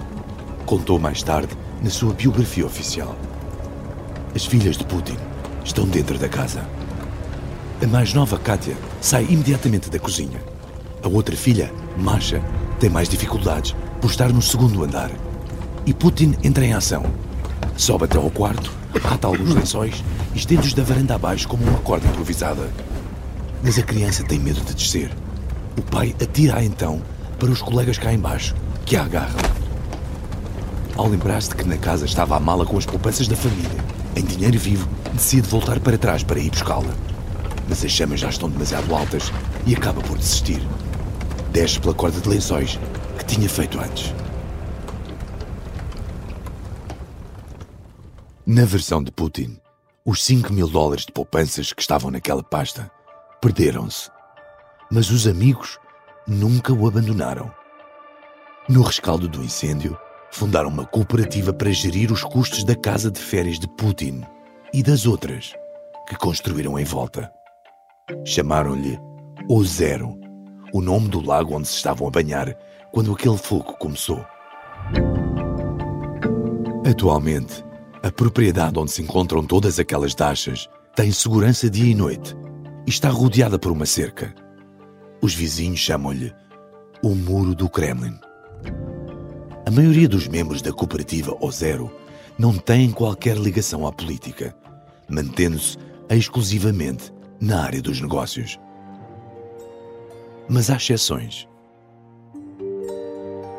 Contou 0.68 1.00
mais 1.00 1.24
tarde 1.24 1.52
na 1.82 1.90
sua 1.90 2.14
biografia 2.14 2.64
oficial. 2.64 3.16
As 4.36 4.46
filhas 4.46 4.78
de 4.78 4.86
Putin 4.86 5.18
estão 5.66 5.88
dentro 5.88 6.20
da 6.20 6.30
casa. 6.30 6.64
A 7.82 7.88
mais 7.88 8.14
nova, 8.14 8.38
Katia, 8.38 8.76
sai 9.00 9.26
imediatamente 9.30 9.90
da 9.90 9.98
cozinha. 9.98 10.44
A 11.02 11.08
outra 11.08 11.34
filha, 11.34 11.72
Masha, 11.98 12.44
tem 12.78 12.90
mais 12.90 13.08
dificuldades 13.08 13.74
por 14.02 14.10
estar 14.10 14.34
no 14.34 14.42
segundo 14.42 14.84
andar. 14.84 15.10
E 15.86 15.94
Putin 15.94 16.36
entra 16.44 16.66
em 16.66 16.74
ação. 16.74 17.06
Sobe 17.78 18.04
até 18.04 18.18
ao 18.18 18.30
quarto, 18.30 18.70
ata 19.02 19.28
alguns 19.28 19.54
lençóis 19.56 20.04
e 20.36 20.40
estende-os 20.40 20.74
da 20.74 20.84
varanda 20.84 21.16
abaixo 21.16 21.48
como 21.48 21.64
uma 21.64 21.80
corda 21.80 22.06
improvisada. 22.06 22.70
Mas 23.64 23.80
a 23.80 23.84
criança 23.84 24.26
tem 24.26 24.40
medo 24.40 24.60
de 24.60 24.74
descer. 24.74 25.10
O 25.78 25.82
pai 25.82 26.14
atira-a 26.22 26.62
então 26.62 27.02
para 27.40 27.50
os 27.50 27.62
colegas 27.62 27.98
cá 27.98 28.12
embaixo, 28.12 28.56
que 28.86 28.98
a 28.98 29.04
agarram. 29.04 29.40
Ao 30.98 31.08
lembrar-se 31.08 31.48
de 31.48 31.56
que 31.56 31.64
na 31.64 31.78
casa 31.78 32.06
estava 32.06 32.36
a 32.36 32.42
mala 32.42 32.66
com 32.66 32.78
as 32.78 32.86
poupanças 32.86 33.30
da 33.30 33.38
família, 33.38 33.86
em 34.18 34.26
dinheiro 34.26 34.60
vivo, 34.60 34.86
decide 35.14 35.48
voltar 35.48 35.80
para 35.80 35.98
trás 35.98 36.24
para 36.24 36.42
ir 36.42 36.50
buscá-la. 36.50 37.09
Mas 37.70 37.86
as 37.86 37.92
chamas 37.92 38.20
já 38.20 38.30
estão 38.30 38.50
demasiado 38.50 38.94
altas 38.96 39.32
e 39.68 39.76
acaba 39.76 40.02
por 40.02 40.18
desistir. 40.18 40.60
Desce 41.52 41.80
pela 41.80 41.94
corda 41.94 42.20
de 42.20 42.28
lençóis 42.28 42.80
que 43.20 43.26
tinha 43.26 43.48
feito 43.48 43.80
antes. 43.80 44.14
Na 48.46 48.66
versão 48.66 49.04
de 49.04 49.12
Putin, 49.12 49.60
os 50.04 50.26
5 50.26 50.52
mil 50.52 50.68
dólares 50.68 51.06
de 51.06 51.12
poupanças 51.12 51.72
que 51.72 51.82
estavam 51.82 52.10
naquela 52.10 52.42
pasta 52.42 52.90
perderam-se. 53.40 54.10
Mas 54.92 55.12
os 55.12 55.28
amigos 55.28 55.78
nunca 56.28 56.74
o 56.74 56.88
abandonaram. 56.88 57.52
No 58.68 58.82
rescaldo 58.82 59.28
do 59.28 59.44
incêndio, 59.44 59.96
fundaram 60.32 60.70
uma 60.70 60.86
cooperativa 60.86 61.54
para 61.54 61.72
gerir 61.72 62.12
os 62.12 62.24
custos 62.24 62.64
da 62.64 62.76
casa 62.76 63.12
de 63.12 63.20
férias 63.20 63.60
de 63.60 63.68
Putin 63.68 64.24
e 64.74 64.82
das 64.82 65.06
outras 65.06 65.54
que 66.08 66.16
construíram 66.16 66.78
em 66.80 66.84
volta. 66.84 67.32
Chamaram-lhe 68.26 69.00
O 69.48 69.64
Zero, 69.64 70.20
o 70.74 70.82
nome 70.82 71.10
do 71.10 71.22
lago 71.22 71.56
onde 71.56 71.68
se 71.68 71.76
estavam 71.76 72.08
a 72.08 72.12
banhar 72.12 72.56
quando 72.92 73.14
aquele 73.14 73.38
fogo 73.38 73.74
começou. 73.74 74.26
Atualmente, 76.90 77.64
a 78.02 78.12
propriedade 78.12 78.80
onde 78.80 78.92
se 78.92 79.02
encontram 79.02 79.44
todas 79.44 79.80
aquelas 79.80 80.16
dachas 80.16 80.68
tem 80.96 81.12
segurança 81.12 81.70
dia 81.70 81.92
e 81.92 81.96
noite 81.96 82.36
e 82.88 82.90
está 82.90 83.10
rodeada 83.10 83.60
por 83.60 83.72
uma 83.72 83.86
cerca. 83.86 84.34
Os 85.22 85.36
vizinhos 85.36 85.80
chamam-lhe 85.80 86.34
o 87.04 87.14
Muro 87.14 87.54
do 87.54 87.70
Kremlin. 87.70 88.18
A 89.68 89.72
maioria 89.72 90.10
dos 90.10 90.28
membros 90.28 90.64
da 90.64 90.74
cooperativa 90.74 91.38
Ozero 91.40 91.92
não 92.40 92.58
têm 92.58 92.90
qualquer 92.90 93.38
ligação 93.38 93.86
à 93.86 93.92
política, 93.92 94.56
mantendo-se 95.08 95.78
exclusivamente 96.10 97.14
na 97.40 97.64
área 97.64 97.82
dos 97.82 98.02
negócios. 98.02 98.60
Mas 100.48 100.70
há 100.70 100.76
exceções. 100.76 101.48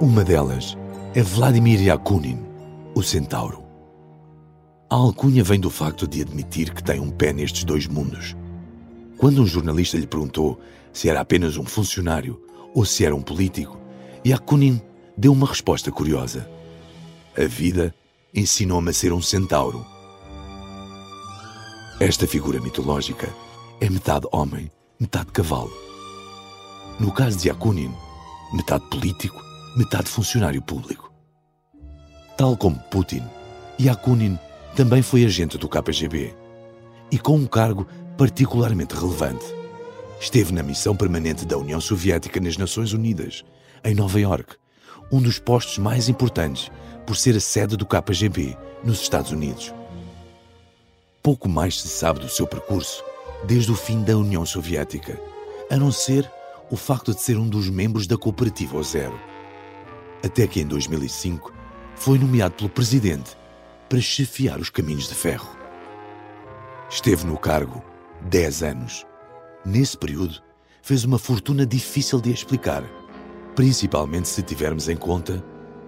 Uma 0.00 0.24
delas 0.24 0.76
é 1.14 1.22
Vladimir 1.22 1.80
Yakunin, 1.82 2.44
o 2.94 3.02
centauro. 3.02 3.62
A 4.88 4.96
alcunha 4.96 5.44
vem 5.44 5.60
do 5.60 5.70
facto 5.70 6.06
de 6.06 6.20
admitir 6.20 6.74
que 6.74 6.82
tem 6.82 7.00
um 7.00 7.10
pé 7.10 7.32
nestes 7.32 7.64
dois 7.64 7.86
mundos. 7.86 8.36
Quando 9.18 9.42
um 9.42 9.46
jornalista 9.46 9.96
lhe 9.96 10.06
perguntou 10.06 10.58
se 10.92 11.08
era 11.08 11.20
apenas 11.20 11.56
um 11.56 11.64
funcionário 11.64 12.40
ou 12.74 12.84
se 12.84 13.04
era 13.04 13.14
um 13.14 13.22
político, 13.22 13.78
Yakunin 14.26 14.80
deu 15.16 15.32
uma 15.32 15.46
resposta 15.46 15.92
curiosa. 15.92 16.48
A 17.36 17.44
vida 17.44 17.94
ensinou-me 18.34 18.90
a 18.90 18.92
ser 18.92 19.12
um 19.12 19.22
centauro. 19.22 19.84
Esta 22.00 22.26
figura 22.26 22.60
mitológica 22.60 23.28
é 23.80 23.88
metade 23.88 24.26
homem, 24.30 24.70
metade 24.98 25.32
cavalo. 25.32 25.72
No 27.00 27.10
caso 27.10 27.38
de 27.38 27.48
Yakunin, 27.48 27.90
metade 28.52 28.84
político, 28.90 29.42
metade 29.74 30.06
funcionário 30.10 30.60
público. 30.60 31.10
Tal 32.36 32.58
como 32.58 32.78
Putin, 32.90 33.22
Yakunin 33.80 34.38
também 34.76 35.00
foi 35.00 35.24
agente 35.24 35.56
do 35.56 35.66
KGB 35.66 36.34
e 37.10 37.18
com 37.18 37.36
um 37.36 37.46
cargo 37.46 37.86
particularmente 38.18 38.94
relevante. 38.94 39.46
Esteve 40.20 40.52
na 40.52 40.62
missão 40.62 40.94
permanente 40.94 41.46
da 41.46 41.56
União 41.56 41.80
Soviética 41.80 42.38
nas 42.38 42.58
Nações 42.58 42.92
Unidas, 42.92 43.42
em 43.82 43.94
Nova 43.94 44.20
York, 44.20 44.56
um 45.10 45.22
dos 45.22 45.38
postos 45.38 45.78
mais 45.78 46.06
importantes 46.06 46.70
por 47.06 47.16
ser 47.16 47.34
a 47.34 47.40
sede 47.40 47.78
do 47.78 47.86
KGB 47.86 48.58
nos 48.84 49.00
Estados 49.00 49.32
Unidos. 49.32 49.72
Pouco 51.22 51.48
mais 51.48 51.80
se 51.80 51.88
sabe 51.88 52.20
do 52.20 52.28
seu 52.28 52.46
percurso 52.46 53.02
desde 53.44 53.72
o 53.72 53.74
fim 53.74 54.03
da 54.03 54.16
União 54.16 54.44
Soviética, 54.44 55.20
a 55.70 55.76
não 55.76 55.90
ser 55.90 56.31
o 56.70 56.76
facto 56.76 57.14
de 57.14 57.20
ser 57.20 57.37
um 57.37 57.48
dos 57.48 57.68
membros 57.68 58.07
da 58.07 58.16
cooperativa 58.16 58.76
O 58.76 58.83
Zero. 58.83 59.18
Até 60.24 60.46
que 60.46 60.61
em 60.61 60.66
2005 60.66 61.53
foi 61.94 62.18
nomeado 62.18 62.55
pelo 62.55 62.68
presidente 62.68 63.37
para 63.88 64.00
chefiar 64.00 64.61
os 64.61 64.70
caminhos 64.70 65.09
de 65.09 65.14
ferro. 65.14 65.48
Esteve 66.88 67.26
no 67.26 67.37
cargo 67.37 67.83
10 68.22 68.62
anos. 68.62 69.07
Nesse 69.64 69.96
período, 69.96 70.42
fez 70.83 71.05
uma 71.05 71.18
fortuna 71.18 71.66
difícil 71.66 72.20
de 72.20 72.33
explicar, 72.33 72.85
principalmente 73.55 74.29
se 74.29 74.42
tivermos 74.42 74.88
em 74.88 74.96
conta 74.96 75.44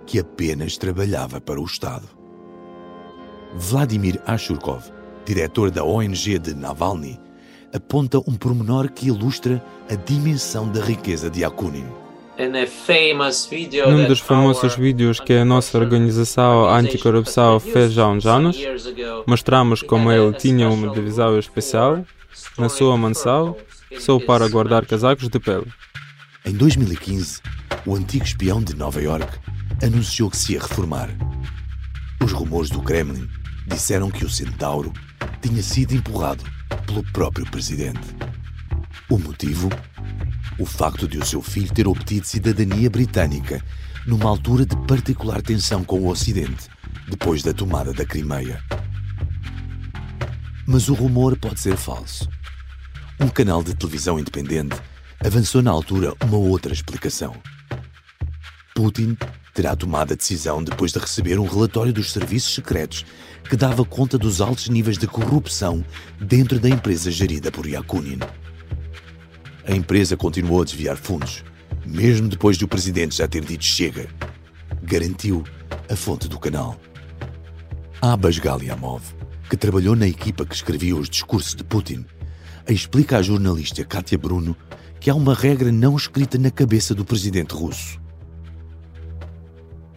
que 0.07 0.19
apenas 0.19 0.77
trabalhava 0.77 1.41
para 1.41 1.61
o 1.61 1.65
Estado. 1.65 2.09
Vladimir 3.55 4.21
Ashurkov, 4.27 4.85
diretor 5.25 5.71
da 5.71 5.85
ONG 5.85 6.38
de 6.38 6.55
Navalny, 6.55 7.21
aponta 7.72 8.18
um 8.18 8.35
pormenor 8.35 8.90
que 8.90 9.08
ilustra 9.08 9.62
a 9.90 9.94
dimensão 9.94 10.70
da 10.70 10.82
riqueza 10.82 11.30
de 11.30 11.44
Akunin. 11.44 11.87
Num 13.88 14.06
dos 14.06 14.20
famosos 14.20 14.74
vídeos 14.74 15.20
que 15.20 15.35
a 15.35 15.44
nossa 15.44 15.78
organização 15.78 16.68
anticorrupção 16.68 17.61
fez 17.61 17.96
há 17.98 18.08
uns 18.08 18.26
anos, 18.26 18.58
mostramos 19.26 19.82
como 19.82 20.11
ele 20.11 20.32
tinha 20.35 20.68
uma 20.68 20.92
divisão 20.92 21.38
especial 21.38 22.04
na 22.58 22.68
sua 22.68 22.96
mansão 22.96 23.56
só 23.98 24.18
para 24.18 24.48
guardar 24.48 24.87
casacos 24.87 25.28
de 25.28 25.38
pele. 25.38 25.66
Em 26.44 26.52
2015, 26.52 27.40
o 27.87 27.94
antigo 27.94 28.24
espião 28.24 28.62
de 28.62 28.74
Nova 28.74 29.00
York 29.00 29.38
anunciou 29.82 30.30
que 30.30 30.37
se 30.37 30.54
ia 30.54 30.61
reformar. 30.61 31.11
Os 32.24 32.32
rumores 32.32 32.70
do 32.70 32.80
Kremlin 32.80 33.28
disseram 33.66 34.11
que 34.11 34.24
o 34.24 34.30
centauro 34.30 34.92
tinha 35.40 35.62
sido 35.62 35.94
empurrado 35.94 36.42
pelo 36.87 37.02
próprio 37.12 37.44
presidente. 37.50 38.00
O 39.08 39.18
motivo? 39.18 39.68
O 40.58 40.66
facto 40.66 41.08
de 41.08 41.18
o 41.18 41.24
seu 41.24 41.42
filho 41.42 41.72
ter 41.72 41.87
obtido 41.87 42.26
cidadania 42.26 42.90
britânica 42.90 43.62
numa 44.06 44.28
altura 44.28 44.66
de 44.66 44.76
particular 44.87 45.42
tensão 45.42 45.85
com 45.85 46.00
o 46.00 46.08
Ocidente, 46.08 46.68
depois 47.08 47.42
da 47.42 47.52
tomada 47.52 47.92
da 47.92 48.04
Crimeia. 48.04 48.62
Mas 50.66 50.88
o 50.88 50.94
rumor 50.94 51.37
pode 51.37 51.61
ser 51.61 51.76
falso. 51.76 52.28
Um 53.20 53.28
canal 53.28 53.62
de 53.62 53.74
televisão 53.74 54.18
independente 54.18 54.76
avançou 55.24 55.62
na 55.62 55.70
altura 55.70 56.14
uma 56.24 56.37
outra 56.37 56.72
explicação. 56.72 57.35
Putin 58.74 59.16
terá 59.53 59.77
tomado 59.77 60.12
a 60.12 60.17
decisão 60.17 60.62
depois 60.62 60.93
de 60.93 60.99
receber 60.99 61.38
um 61.38 61.47
relatório 61.47 61.93
dos 61.93 62.12
serviços 62.12 62.55
secretos 62.55 63.05
que 63.49 63.57
dava 63.57 63.85
conta 63.85 64.17
dos 64.17 64.41
altos 64.41 64.69
níveis 64.69 64.97
de 64.97 65.07
corrupção 65.07 65.85
dentro 66.21 66.59
da 66.59 66.69
empresa 66.69 67.11
gerida 67.11 67.51
por 67.51 67.67
Yakunin. 67.67 68.21
A 69.67 69.73
empresa 69.73 70.17
continuou 70.17 70.62
a 70.62 70.65
desviar 70.65 70.97
fundos, 70.97 71.45
mesmo 71.85 72.29
depois 72.29 72.57
de 72.57 72.65
o 72.65 72.69
presidente 72.69 73.17
já 73.17 73.29
ter 73.29 73.45
dito 73.45 73.65
chega. 73.65 74.09
Garantiu 74.83 75.45
a 75.88 75.95
fonte 75.95 76.29
do 76.29 76.38
canal. 76.38 76.81
Abbas 78.01 78.38
Galiamov, 78.38 79.03
que 79.49 79.57
trabalhou 79.57 79.95
na 79.95 80.09
equipa 80.09 80.45
que 80.45 80.55
escrevia 80.55 80.97
os 80.97 81.09
discursos 81.09 81.55
de 81.55 81.62
Putin, 81.62 82.05
explica 82.69 83.19
à 83.19 83.23
jornalista 83.23 83.85
Katia 83.85 84.19
Bruno 84.19 84.57
que 84.99 85.11
há 85.11 85.15
uma 85.15 85.35
regra 85.35 85.71
não 85.71 85.97
escrita 85.97 86.38
na 86.38 86.51
cabeça 86.51 86.95
do 86.95 87.05
presidente 87.05 87.55
russo. 87.55 88.02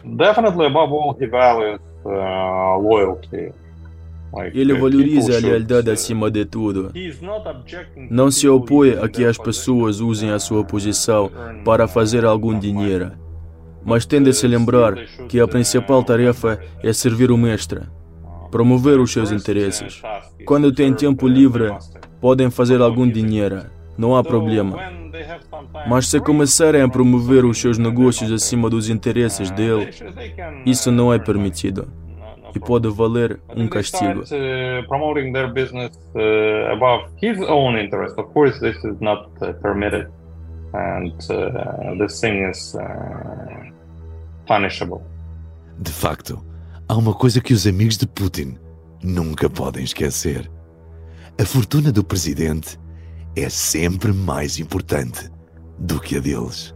Definitely 0.06 0.68
above 0.68 0.92
all 0.94 1.16
he 1.20 1.26
values 1.26 1.80
uh, 2.06 2.80
loyalty. 2.80 3.52
Ele 4.54 4.74
valoriza 4.74 5.38
a 5.38 5.40
lealdade 5.40 5.90
acima 5.90 6.30
de 6.30 6.46
tudo. 6.46 6.92
Não 8.10 8.30
se 8.30 8.48
opõe 8.50 8.98
a 9.02 9.08
que 9.08 9.24
as 9.24 9.38
pessoas 9.38 10.02
usem 10.02 10.32
a 10.32 10.40
sua 10.40 10.64
posição 10.64 11.32
para 11.64 11.88
fazer 11.88 12.26
algum 12.26 12.58
dinheiro, 12.58 13.12
mas 13.84 14.06
tende 14.06 14.32
a 14.32 14.34
se 14.34 14.46
lembrar 14.46 14.96
que 15.30 15.40
a 15.40 15.48
principal 15.48 16.04
tarefa 16.04 16.60
é 16.84 16.92
servir 16.92 17.32
o 17.32 17.38
mestre, 17.38 17.82
promover 18.52 19.00
os 19.00 19.12
seus 19.12 19.32
interesses. 19.32 20.02
Quando 20.46 20.72
tem 20.72 20.94
tempo 20.94 21.28
livre, 21.28 21.74
podem 22.20 22.50
fazer 22.50 22.82
algum 22.82 23.10
dinheiro, 23.10 23.64
não 23.98 24.18
há 24.18 24.24
problema. 24.24 24.78
Mas 25.88 26.08
se 26.08 26.20
começarem 26.20 26.82
a 26.82 26.90
promover 26.90 27.46
os 27.46 27.60
seus 27.60 27.78
negócios 27.78 28.32
acima 28.32 28.70
dos 28.70 28.90
interesses 28.90 29.52
dele, 29.52 29.90
isso 30.66 30.92
não 30.92 31.14
é 31.14 31.20
permitido 31.20 31.88
e 32.56 32.60
pode 32.60 32.90
valer 32.90 33.40
um 33.56 33.68
castigo. 33.68 34.24
De 45.78 45.92
facto, 45.92 46.44
há 46.88 46.96
uma 46.96 47.14
coisa 47.14 47.42
que 47.42 47.54
os 47.54 47.68
amigos 47.68 47.98
de 47.98 48.08
Putin 48.08 48.58
nunca 49.04 49.50
podem 49.50 49.84
esquecer. 49.84 50.50
A 51.38 51.46
fortuna 51.46 51.92
do 51.92 52.04
presidente 52.04 52.80
é 53.36 53.50
sempre 53.50 54.14
mais 54.14 54.60
importante 54.60 55.30
do 55.78 56.00
que 56.00 56.18
a 56.18 56.20
deles. 56.20 56.74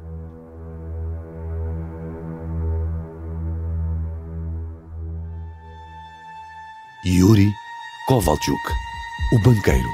Yuri 7.06 7.50
Kovalchuk, 8.08 8.58
o 9.34 9.40
banqueiro. 9.42 9.90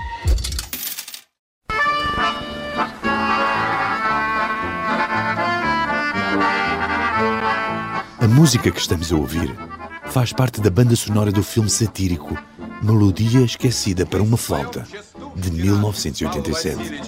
A 8.19 8.27
música 8.27 8.71
que 8.71 8.79
estamos 8.79 9.13
a 9.13 9.15
ouvir 9.15 9.55
faz 10.07 10.33
parte 10.33 10.59
da 10.59 10.71
banda 10.71 10.95
sonora 10.95 11.31
do 11.31 11.43
filme 11.43 11.69
satírico 11.69 12.35
Melodia 12.81 13.41
Esquecida 13.41 14.05
para 14.05 14.23
uma 14.23 14.35
Flauta, 14.37 14.87
de 15.35 15.51
1987. 15.51 17.01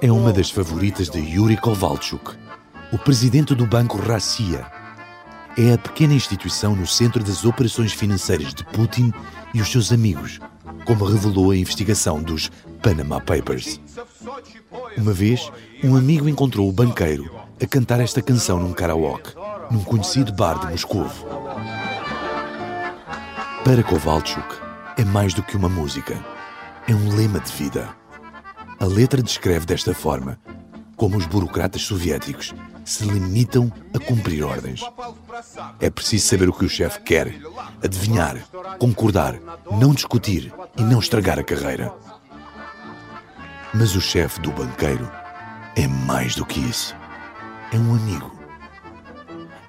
É 0.00 0.12
uma 0.12 0.32
das 0.32 0.50
favoritas 0.50 1.08
de 1.08 1.18
Yuri 1.18 1.56
Kovalchuk, 1.56 2.36
o 2.92 2.98
presidente 2.98 3.54
do 3.54 3.66
banco 3.66 3.98
Rassia. 3.98 4.64
É 5.58 5.74
a 5.74 5.78
pequena 5.78 6.14
instituição 6.14 6.74
no 6.74 6.86
centro 6.86 7.22
das 7.22 7.44
operações 7.44 7.92
financeiras 7.92 8.54
de 8.54 8.64
Putin 8.64 9.12
e 9.52 9.60
os 9.60 9.70
seus 9.70 9.92
amigos, 9.92 10.40
como 10.86 11.04
revelou 11.04 11.50
a 11.50 11.56
investigação 11.56 12.22
dos 12.22 12.50
Panama 12.82 13.20
Papers. 13.20 13.80
Uma 14.96 15.12
vez, 15.12 15.50
um 15.82 15.96
amigo 15.96 16.28
encontrou 16.28 16.68
o 16.68 16.72
banqueiro 16.72 17.30
a 17.62 17.66
cantar 17.66 18.00
esta 18.00 18.22
canção 18.22 18.58
num 18.58 18.72
karaoke, 18.72 19.34
num 19.70 19.84
conhecido 19.84 20.32
bar 20.32 20.58
de 20.60 20.72
Moscou. 20.72 21.06
Para 23.64 23.80
Kovalchuk, 23.84 24.56
é 24.98 25.04
mais 25.04 25.34
do 25.34 25.42
que 25.42 25.56
uma 25.56 25.68
música. 25.68 26.18
É 26.88 26.92
um 26.92 27.14
lema 27.14 27.38
de 27.38 27.52
vida. 27.52 27.94
A 28.80 28.84
letra 28.84 29.22
descreve 29.22 29.64
desta 29.64 29.94
forma 29.94 30.36
como 30.96 31.16
os 31.16 31.26
burocratas 31.26 31.82
soviéticos 31.82 32.52
se 32.84 33.04
limitam 33.04 33.72
a 33.94 34.00
cumprir 34.00 34.42
ordens. 34.42 34.80
É 35.78 35.88
preciso 35.88 36.26
saber 36.26 36.48
o 36.48 36.52
que 36.52 36.64
o 36.64 36.68
chefe 36.68 37.02
quer, 37.02 37.36
adivinhar, 37.80 38.36
concordar, 38.80 39.38
não 39.78 39.94
discutir 39.94 40.52
e 40.76 40.82
não 40.82 40.98
estragar 40.98 41.38
a 41.38 41.44
carreira. 41.44 41.94
Mas 43.72 43.94
o 43.94 44.00
chefe 44.00 44.40
do 44.40 44.50
banqueiro 44.50 45.08
é 45.76 45.86
mais 45.86 46.34
do 46.34 46.44
que 46.44 46.58
isso. 46.58 46.96
É 47.72 47.76
um 47.76 47.94
amigo. 47.94 48.36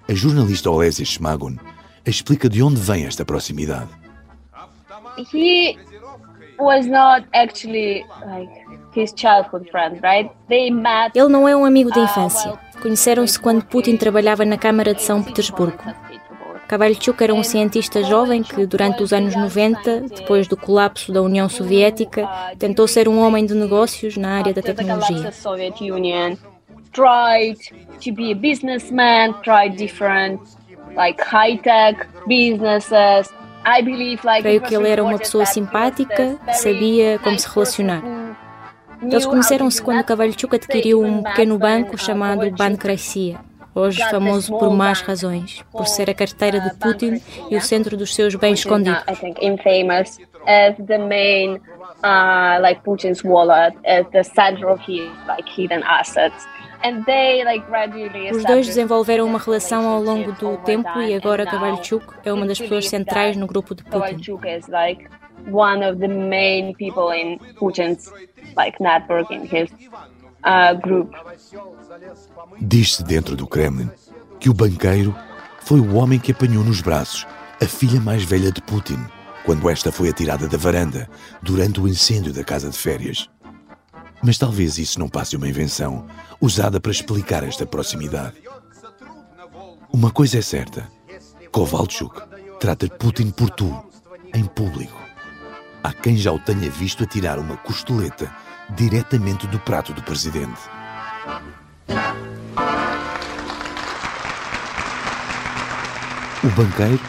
A 0.09 0.13
jornalista 0.15 0.71
Olesia 0.71 1.05
Schmagon 1.05 1.57
explica 2.05 2.49
de 2.49 2.61
onde 2.61 2.79
vem 2.79 3.05
esta 3.05 3.23
proximidade. 3.25 3.89
He 5.33 5.77
was 6.59 6.85
not 6.85 7.27
actually 7.33 8.05
like 8.25 8.51
his 8.93 9.13
childhood 9.15 9.69
friend, 9.69 9.99
right? 10.01 10.29
They 10.47 10.71
met. 10.71 11.15
Ele 11.15 11.29
não 11.29 11.47
é 11.47 11.55
um 11.55 11.65
amigo 11.65 11.91
de 11.91 11.99
infância. 11.99 12.57
Conheceram-se 12.81 13.39
quando 13.39 13.63
Putin 13.65 13.97
trabalhava 13.97 14.43
na 14.43 14.57
Câmara 14.57 14.93
de 14.93 15.01
São 15.01 15.23
Petersburgo. 15.23 15.83
Kavalchuk 16.67 17.21
era 17.23 17.33
um 17.33 17.43
cientista 17.43 18.03
jovem 18.03 18.41
que, 18.41 18.65
durante 18.65 19.03
os 19.03 19.13
anos 19.13 19.35
90, 19.35 20.01
depois 20.01 20.47
do 20.47 20.57
colapso 20.57 21.11
da 21.11 21.21
União 21.21 21.47
Soviética, 21.47 22.27
tentou 22.57 22.87
ser 22.87 23.07
um 23.07 23.19
homem 23.19 23.45
de 23.45 23.53
negócios 23.53 24.17
na 24.17 24.37
área 24.37 24.53
da 24.53 24.61
tecnologia. 24.61 25.31
Tried 26.93 27.57
to 28.03 28.13
be 28.13 28.31
a 28.31 28.35
businessman, 28.35 29.33
tried 29.41 29.77
different 29.77 30.39
like 30.95 31.21
high 31.21 31.57
tech 31.57 32.07
businesses. 32.27 33.33
I 33.65 33.81
believe 33.81 34.25
like 34.25 34.41
Creio 34.41 34.61
que 34.61 34.75
ele 34.75 34.89
era 34.89 35.03
uma 35.03 35.17
pessoa 35.17 35.45
simpática, 35.45 36.37
sabia 36.53 37.17
como 37.19 37.39
se 37.39 37.47
relacionar. 37.47 38.01
Eles 39.01 39.25
conheceram-se 39.25 39.81
quando 39.81 40.03
Cavalchuk 40.03 40.55
adquiriu 40.55 41.01
um 41.01 41.23
pequeno 41.23 41.57
banco 41.57 41.95
uh, 41.95 41.97
chamado 41.97 42.49
Bancracia, 42.51 43.39
hoje 43.75 44.01
famoso 44.09 44.57
por 44.57 44.71
más 44.71 45.01
razões, 45.01 45.63
por 45.71 45.87
ser 45.87 46.09
a 46.09 46.13
carteira 46.13 46.59
de 46.59 46.69
uh, 46.69 46.77
Putin 46.77 47.21
e 47.49 47.55
o 47.55 47.61
centro 47.61 47.97
dos 47.97 48.15
seus 48.15 48.35
bens 48.35 48.59
escondidos. 48.59 49.03
as 50.45 50.75
the 50.87 50.97
main 50.97 51.59
uh, 52.03 52.59
like 52.61 52.83
Putin's 52.83 53.23
wallet 53.23 53.73
as 53.85 54.05
the 54.11 54.23
center 54.23 54.69
of 54.69 54.79
his 54.81 55.09
like 55.27 55.47
hidden 55.47 55.83
assets. 55.83 56.45
Os 58.33 58.43
dois 58.43 58.67
desenvolveram 58.67 59.25
uma 59.25 59.39
relação 59.39 59.87
ao 59.87 60.01
longo 60.01 60.31
do 60.33 60.57
tempo 60.57 60.99
e 60.99 61.13
agora 61.13 61.45
Kavalchuk 61.45 62.05
é 62.25 62.33
uma 62.33 62.45
das 62.45 62.59
pessoas 62.59 62.89
centrais 62.89 63.37
no 63.37 63.47
grupo 63.47 63.73
de 63.73 63.83
Putin. 63.83 64.17
one 65.49 65.83
of 65.83 65.99
the 65.99 66.07
main 66.07 66.73
people 66.75 67.11
in 67.11 67.39
Putin's 67.55 68.09
like 68.55 68.79
network 68.79 69.31
in 69.31 69.45
his 69.45 69.69
uh, 70.43 70.73
group. 70.75 71.13
Diz-se 72.61 73.03
dentro 73.03 73.35
do 73.35 73.47
Kremlin 73.47 73.89
que 74.39 74.49
o 74.49 74.53
banqueiro 74.53 75.15
foi 75.61 75.79
o 75.79 75.95
homem 75.95 76.19
que 76.19 76.31
apanhou 76.31 76.63
nos 76.63 76.81
braços 76.81 77.25
a 77.61 77.65
filha 77.65 77.99
mais 77.99 78.23
velha 78.23 78.51
de 78.51 78.61
Putin 78.61 78.99
quando 79.45 79.69
esta 79.69 79.91
foi 79.91 80.09
atirada 80.09 80.47
da 80.47 80.57
varanda 80.57 81.09
durante 81.41 81.79
o 81.79 81.87
incêndio 81.87 82.33
da 82.33 82.43
casa 82.43 82.69
de 82.69 82.77
férias. 82.77 83.29
Mas 84.23 84.37
talvez 84.37 84.77
isso 84.77 84.99
não 84.99 85.09
passe 85.09 85.35
uma 85.35 85.49
invenção 85.49 86.07
usada 86.39 86.79
para 86.79 86.91
explicar 86.91 87.43
esta 87.43 87.65
proximidade. 87.65 88.35
Uma 89.91 90.09
coisa 90.11 90.39
é 90.39 90.41
certa: 90.41 90.89
Kovalchuk 91.51 92.21
trata 92.59 92.87
Putin 92.87 93.31
por 93.31 93.49
tu, 93.49 93.69
em 94.33 94.45
público. 94.45 94.97
Há 95.83 95.91
quem 95.91 96.15
já 96.15 96.31
o 96.31 96.39
tenha 96.39 96.71
visto 96.71 97.03
atirar 97.03 97.37
uma 97.37 97.57
costeleta 97.57 98.33
diretamente 98.77 99.45
do 99.47 99.59
prato 99.59 99.93
do 99.93 100.01
presidente. 100.01 100.61
O 106.41 106.47
banqueiro 106.55 106.99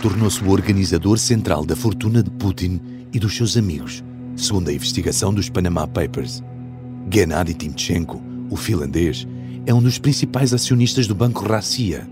tornou-se 0.00 0.42
o 0.44 0.50
organizador 0.50 1.18
central 1.18 1.66
da 1.66 1.74
fortuna 1.74 2.22
de 2.22 2.30
Putin 2.30 3.08
e 3.12 3.18
dos 3.18 3.36
seus 3.36 3.56
amigos, 3.56 4.04
segundo 4.36 4.68
a 4.68 4.72
investigação 4.72 5.34
dos 5.34 5.48
Panama 5.48 5.86
Papers. 5.88 6.42
Gennady 7.12 7.54
Timchenko, 7.54 8.22
o 8.48 8.56
finlandês, 8.56 9.26
é 9.66 9.74
um 9.74 9.82
dos 9.82 9.98
principais 9.98 10.54
acionistas 10.54 11.08
do 11.08 11.14
Banco 11.14 11.44
Rassia. 11.44 12.08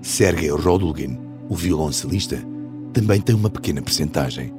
Sergei 0.00 0.48
Rodulgin, 0.48 1.18
o 1.46 1.54
violoncelista, 1.54 2.42
também 2.94 3.20
tem 3.20 3.34
uma 3.34 3.50
pequena 3.50 3.82
percentagem. 3.82 4.50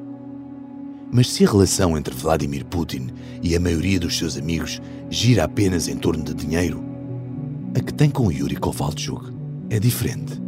Mas 1.11 1.31
se 1.31 1.43
a 1.43 1.49
relação 1.49 1.97
entre 1.97 2.13
Vladimir 2.13 2.63
Putin 2.65 3.07
e 3.41 3.55
a 3.55 3.59
maioria 3.59 3.99
dos 3.99 4.15
seus 4.17 4.38
amigos 4.38 4.79
gira 5.09 5.45
apenas 5.45 5.88
em 5.88 5.97
torno 5.97 6.23
de 6.23 6.36
dinheiro, 6.36 6.84
a 7.75 7.79
que 7.79 7.93
tem 7.93 8.11
com 8.11 8.31
Yuri 8.31 8.55
Kovalchuk 8.55 9.34
é 9.71 9.79
diferente. 9.79 10.39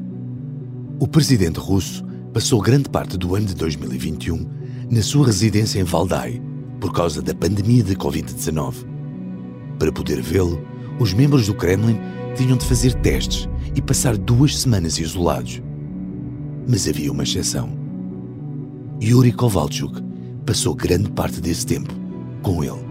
O 1.00 1.08
presidente 1.08 1.60
russo 1.60 2.06
passou 2.32 2.62
grande 2.62 2.88
parte 2.88 3.18
do 3.18 3.36
ano 3.36 3.48
de 3.48 3.56
2021 3.56 4.48
na 4.92 5.02
sua 5.02 5.26
residência 5.26 5.80
em 5.80 5.84
Valdai 5.84 6.40
por 6.80 6.92
causa 6.94 7.22
da 7.22 7.34
pandemia 7.34 7.84
de 7.84 7.96
Covid-19. 7.96 8.74
Para 9.80 9.92
poder 9.92 10.22
vê-lo, 10.22 10.66
os 11.00 11.14
membros 11.14 11.48
do 11.48 11.54
Kremlin 11.54 12.00
tinham 12.36 12.58
de 12.58 12.66
fazer 12.66 12.94
testes 12.96 13.50
e 13.76 13.82
passar 13.82 14.18
duas 14.18 14.58
semanas 14.58 15.00
isolados. 15.00 15.62
Mas 16.68 16.88
havia 16.88 17.12
uma 17.12 17.24
exceção. 17.24 17.70
Yuri 19.02 19.32
Kovalchuk 19.32 20.02
passou 20.46 20.74
grande 20.74 21.10
parte 21.12 21.42
desse 21.42 21.66
tempo 21.66 21.94
com 22.42 22.64
ele. 22.64 22.86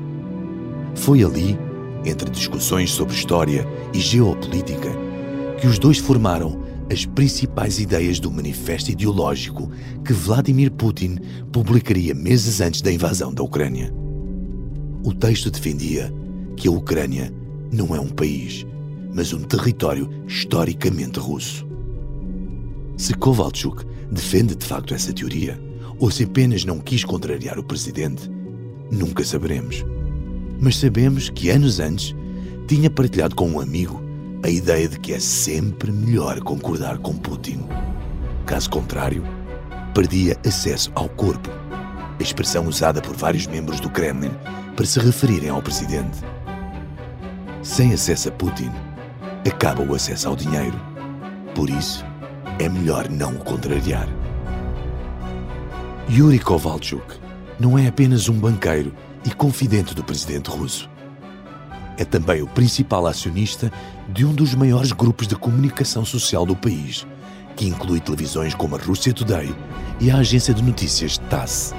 Foi 0.95 1.25
ali, 1.25 1.59
entre 2.05 2.31
discussões 2.31 2.91
sobre 2.91 3.15
história 3.15 3.67
e 3.93 4.01
geopolítica, 4.01 4.91
que 5.61 5.67
os 5.67 5.79
dois 5.79 5.99
formaram 5.99 6.64
as 6.95 7.05
principais 7.05 7.81
ideias 7.81 8.21
do 8.21 8.31
manifesto 8.31 8.93
ideológico 8.93 9.69
que 10.05 10.13
Vladimir 10.13 10.71
Putin 10.71 11.19
publicaria 11.51 12.15
meses 12.15 12.61
antes 12.61 12.81
da 12.81 12.93
invasão 12.93 13.35
da 13.35 13.43
Ucrânia. 13.43 13.93
O 15.03 15.13
texto 15.13 15.51
defendia 15.51 16.15
que 16.57 16.69
a 16.69 16.71
Ucrânia 16.71 17.35
não 17.73 17.97
é 17.97 18.01
um 18.01 18.09
país, 18.09 18.65
mas 19.13 19.33
um 19.33 19.43
território 19.43 20.09
historicamente 20.29 21.19
russo. 21.19 21.67
Se 22.97 23.13
Kovalchuk 23.13 23.85
defende 24.13 24.55
de 24.55 24.65
facto 24.65 24.95
essa 24.95 25.13
teoria, 25.13 25.61
ou 25.99 26.13
se 26.13 26.23
apenas 26.23 26.65
não 26.65 26.79
quis 26.79 27.05
contrariar 27.05 27.59
o 27.59 27.65
presidente, 27.65 28.31
nunca 28.89 29.25
saberemos. 29.25 29.85
Mas 30.61 30.77
sabemos 30.77 31.29
que 31.29 31.51
anos 31.51 31.81
antes 31.81 32.15
tinha 32.69 32.89
partilhado 32.89 33.35
com 33.35 33.51
um 33.51 33.59
amigo 33.59 34.04
a 34.45 34.49
ideia 34.51 34.87
de 34.87 35.01
que 35.01 35.15
é 35.15 35.19
sempre 35.19 35.91
melhor 35.91 36.39
concordar 36.41 36.99
com 36.99 37.17
Putin. 37.17 37.67
Caso 38.45 38.69
contrário, 38.69 39.25
perdia 39.95 40.39
acesso 40.47 40.93
ao 40.95 41.09
corpo, 41.09 41.49
a 42.21 42.23
expressão 42.23 42.67
usada 42.67 43.01
por 43.01 43.17
vários 43.17 43.47
membros 43.47 43.81
do 43.81 43.89
Kremlin 43.89 44.33
para 44.77 44.85
se 44.85 45.01
referirem 45.01 45.49
ao 45.49 45.63
presidente. 45.63 46.19
Sem 47.63 47.95
acesso 47.95 48.29
a 48.29 48.33
Putin, 48.33 48.71
acaba 49.51 49.83
o 49.83 49.95
acesso 49.95 50.29
ao 50.29 50.37
dinheiro. 50.37 50.79
Por 51.55 51.71
isso, 51.71 52.05
é 52.59 52.69
melhor 52.69 53.09
não 53.09 53.37
o 53.37 53.39
contrariar. 53.39 54.07
Yuri 56.11 56.39
Kovalchuk 56.39 57.15
não 57.59 57.79
é 57.79 57.87
apenas 57.87 58.29
um 58.29 58.39
banqueiro 58.39 58.95
e 59.25 59.31
confidente 59.31 59.95
do 59.95 60.05
presidente 60.05 60.51
russo. 60.51 60.94
É 61.97 62.05
também 62.05 62.43
o 62.43 62.47
principal 62.47 63.07
acionista 63.07 63.71
de 64.09 64.25
um 64.25 64.33
dos 64.33 64.55
maiores 64.55 64.93
grupos 64.93 65.29
de 65.29 65.37
comunicação 65.37 66.05
social 66.05 66.45
do 66.45 66.57
país, 66.57 67.07
que 67.57 67.69
inclui 67.69 68.01
televisões 68.01 68.55
como 68.55 68.75
a 68.75 68.79
Russia 68.79 69.13
Today 69.13 69.55
e 70.01 70.11
a 70.11 70.17
agência 70.17 70.53
de 70.53 70.63
notícias 70.63 71.19
TASS. 71.19 71.75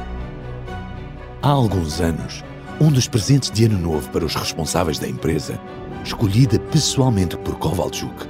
Há 1.42 1.50
alguns 1.50 2.00
anos, 2.00 2.44
um 2.80 2.92
dos 2.92 3.08
presentes 3.08 3.52
de 3.52 3.66
Ano 3.66 3.78
Novo 3.78 4.10
para 4.10 4.26
os 4.26 4.36
responsáveis 4.36 5.00
da 5.00 5.08
empresa, 5.08 5.60
escolhida 6.04 6.58
pessoalmente 6.60 7.38
por 7.38 7.56
Kovalchuk, 7.58 8.26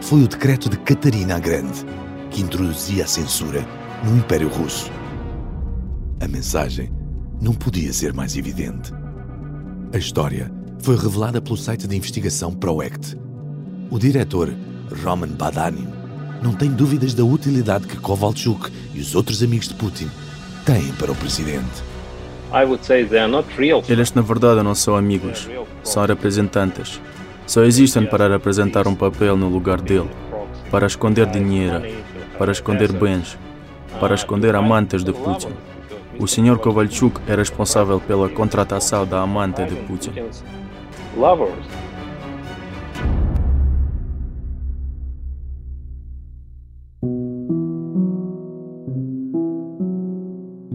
foi 0.00 0.22
o 0.22 0.28
decreto 0.28 0.68
de 0.68 0.78
Catarina 0.78 1.36
a 1.36 1.38
Grande, 1.38 1.84
que 2.30 2.40
introduzia 2.40 3.04
a 3.04 3.06
censura 3.06 3.66
no 4.04 4.16
Império 4.16 4.48
Russo. 4.48 4.90
A 6.20 6.28
mensagem 6.28 6.90
não 7.40 7.52
podia 7.52 7.92
ser 7.92 8.12
mais 8.14 8.36
evidente. 8.36 8.92
A 9.92 9.98
história 9.98 10.50
foi 10.80 10.96
revelada 10.96 11.40
pelo 11.40 11.56
site 11.56 11.86
de 11.86 11.96
investigação 11.96 12.52
ProAct. 12.52 13.16
O 13.90 13.98
diretor, 13.98 14.52
Roman 15.04 15.28
Badanin, 15.28 15.88
não 16.42 16.52
tem 16.52 16.70
dúvidas 16.70 17.14
da 17.14 17.24
utilidade 17.24 17.86
que 17.86 17.96
Kovalchuk 17.96 18.70
e 18.94 19.00
os 19.00 19.14
outros 19.14 19.42
amigos 19.42 19.68
de 19.68 19.74
Putin 19.74 20.10
têm 20.64 20.92
para 20.92 21.12
o 21.12 21.16
presidente. 21.16 21.82
Eles 23.88 24.12
na 24.12 24.22
verdade 24.22 24.62
não 24.62 24.74
são 24.74 24.96
amigos, 24.96 25.48
são 25.82 26.04
representantes. 26.04 27.00
Só 27.46 27.62
existem 27.62 28.06
para 28.06 28.28
representar 28.28 28.86
um 28.88 28.94
papel 28.94 29.36
no 29.36 29.48
lugar 29.48 29.80
dele, 29.80 30.10
para 30.70 30.86
esconder 30.86 31.26
dinheiro, 31.26 31.82
para 32.38 32.52
esconder 32.52 32.92
bens, 32.92 33.38
para 34.00 34.14
esconder 34.14 34.54
amantes 34.54 35.04
de 35.04 35.12
Putin. 35.12 35.50
O 36.18 36.26
Sr. 36.26 36.58
Kovalchuk 36.58 37.20
é 37.28 37.34
responsável 37.34 38.00
pela 38.00 38.28
contratação 38.28 39.06
da 39.06 39.20
amante 39.20 39.64
de 39.64 39.76
Putin. 39.76 40.12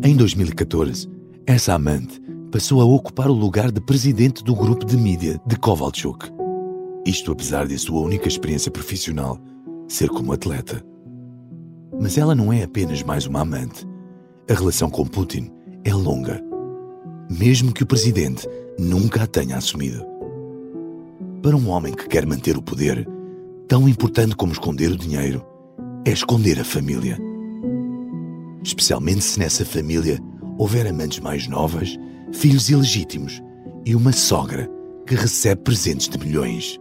Em 0.03 0.15
2014, 0.15 1.07
essa 1.45 1.75
amante 1.75 2.19
passou 2.51 2.81
a 2.81 2.85
ocupar 2.85 3.29
o 3.29 3.33
lugar 3.33 3.71
de 3.71 3.79
presidente 3.79 4.43
do 4.43 4.55
grupo 4.55 4.83
de 4.83 4.97
mídia 4.97 5.39
de 5.45 5.55
Kovalchuk. 5.57 6.31
Isto 7.05 7.31
apesar 7.33 7.67
de 7.67 7.77
sua 7.77 8.01
única 8.01 8.27
experiência 8.27 8.71
profissional 8.71 9.37
ser 9.87 10.09
como 10.09 10.33
atleta. 10.33 10.83
Mas 12.01 12.17
ela 12.17 12.33
não 12.33 12.51
é 12.51 12.63
apenas 12.63 13.03
mais 13.03 13.27
uma 13.27 13.41
amante. 13.41 13.85
A 14.49 14.55
relação 14.55 14.89
com 14.89 15.05
Putin 15.05 15.51
é 15.83 15.93
longa, 15.93 16.41
mesmo 17.29 17.71
que 17.71 17.83
o 17.83 17.87
presidente 17.87 18.47
nunca 18.79 19.23
a 19.23 19.27
tenha 19.27 19.55
assumido. 19.55 20.10
Para 21.41 21.55
um 21.55 21.69
homem 21.69 21.93
que 21.93 22.07
quer 22.07 22.25
manter 22.25 22.57
o 22.57 22.61
poder, 22.61 23.07
tão 23.67 23.87
importante 23.89 24.35
como 24.35 24.51
esconder 24.51 24.91
o 24.91 24.97
dinheiro 24.97 25.43
é 26.05 26.11
esconder 26.11 26.59
a 26.59 26.63
família 26.63 27.17
especialmente 28.63 29.21
se 29.21 29.39
nessa 29.39 29.65
família 29.65 30.19
houver 30.57 30.87
amantes 30.87 31.19
mais 31.19 31.47
novas, 31.47 31.97
filhos 32.31 32.69
ilegítimos 32.69 33.41
e 33.85 33.95
uma 33.95 34.11
sogra 34.11 34.69
que 35.07 35.15
recebe 35.15 35.61
presentes 35.63 36.07
de 36.07 36.17
milhões. 36.17 36.79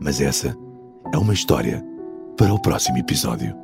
Mas 0.00 0.20
essa 0.20 0.54
é 1.12 1.16
uma 1.16 1.32
história 1.32 1.82
para 2.36 2.52
o 2.52 2.60
próximo 2.60 2.98
episódio. 2.98 3.54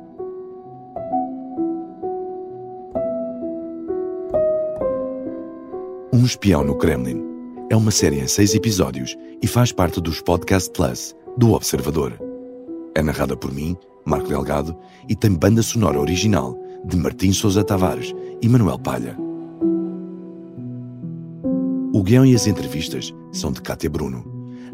Um 6.11 6.25
Espião 6.25 6.63
no 6.63 6.75
Kremlin 6.75 7.28
é 7.69 7.75
uma 7.75 7.91
série 7.91 8.19
em 8.19 8.27
seis 8.27 8.55
episódios 8.55 9.15
e 9.41 9.47
faz 9.47 9.71
parte 9.71 10.01
dos 10.01 10.21
Podcast 10.21 10.71
Plus 10.71 11.15
do 11.37 11.53
Observador. 11.53 12.19
É 12.95 13.01
narrada 13.01 13.37
por 13.37 13.53
mim, 13.53 13.77
Marco 14.03 14.27
Delgado, 14.27 14.75
e 15.07 15.15
tem 15.15 15.31
banda 15.31 15.61
sonora 15.61 15.99
original 15.99 16.57
de 16.83 16.97
Martim 16.97 17.31
Sousa 17.31 17.63
Tavares 17.63 18.13
e 18.41 18.49
Manuel 18.49 18.79
Palha. 18.79 19.15
O 21.93 22.01
guião 22.01 22.25
e 22.25 22.33
as 22.33 22.47
entrevistas 22.47 23.13
são 23.31 23.51
de 23.51 23.61
Cátia 23.61 23.89
Bruno. 23.89 24.25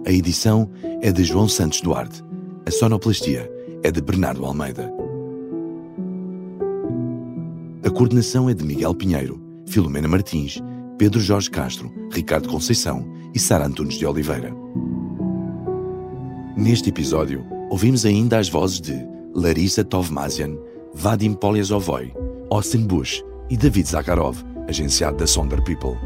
A 0.08 0.12
edição 0.12 0.70
é 1.02 1.12
de 1.12 1.24
João 1.24 1.50
Santos 1.50 1.82
Duarte. 1.82 2.24
A 2.66 2.72
sonoplastia 2.72 3.52
é 3.84 3.92
de 3.92 4.02
Bernardo 4.02 4.46
Almeida. 4.46 4.92
A 7.86 7.90
coordenação 7.90 8.50
é 8.50 8.54
de 8.54 8.64
Miguel 8.64 8.96
Pinheiro, 8.96 9.42
Filomena 9.66 10.08
Martins, 10.08 10.62
Pedro 10.98 11.20
Jorge 11.20 11.50
Castro, 11.50 11.92
Ricardo 12.12 12.48
Conceição 12.48 13.06
e 13.34 13.40
Sara 13.40 13.66
Antunes 13.66 13.96
de 13.96 14.06
Oliveira. 14.06 14.56
Neste 16.56 16.90
episódio, 16.90 17.46
ouvimos 17.70 18.06
ainda 18.06 18.40
as 18.40 18.48
vozes 18.48 18.80
de 18.80 18.96
Larissa 19.34 19.84
Tovmazian, 19.84 20.58
Vadim 20.94 21.34
Polyazovoy, 21.34 22.14
Austin 22.50 22.88
Bush 22.88 23.22
e 23.50 23.58
David 23.58 23.90
Zakharov, 23.90 24.38
agenciado 24.70 25.18
da 25.18 25.28
Sonder 25.28 25.62
People. 25.64 25.98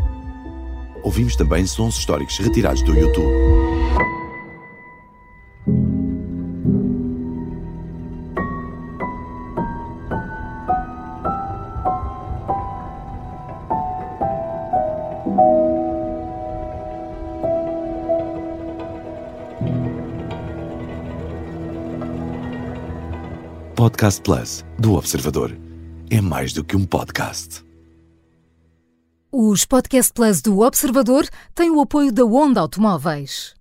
Ouvimos 1.03 1.35
também 1.35 1.67
sons 1.67 1.95
históricos 1.95 2.39
retirados 2.39 2.81
do 2.83 2.95
YouTube. 2.95 3.68
Podcast 23.79 24.21
Plus 24.21 24.65
do 24.77 24.95
Observador. 24.95 25.57
É 26.11 26.19
mais 26.19 26.51
do 26.51 26.65
que 26.65 26.75
um 26.75 26.83
podcast. 26.83 27.63
Os 29.31 29.63
Podcast 29.63 30.11
Plus 30.11 30.41
do 30.41 30.59
Observador 30.59 31.25
têm 31.55 31.71
o 31.71 31.79
apoio 31.79 32.11
da 32.11 32.25
Onda 32.25 32.59
Automóveis. 32.59 33.55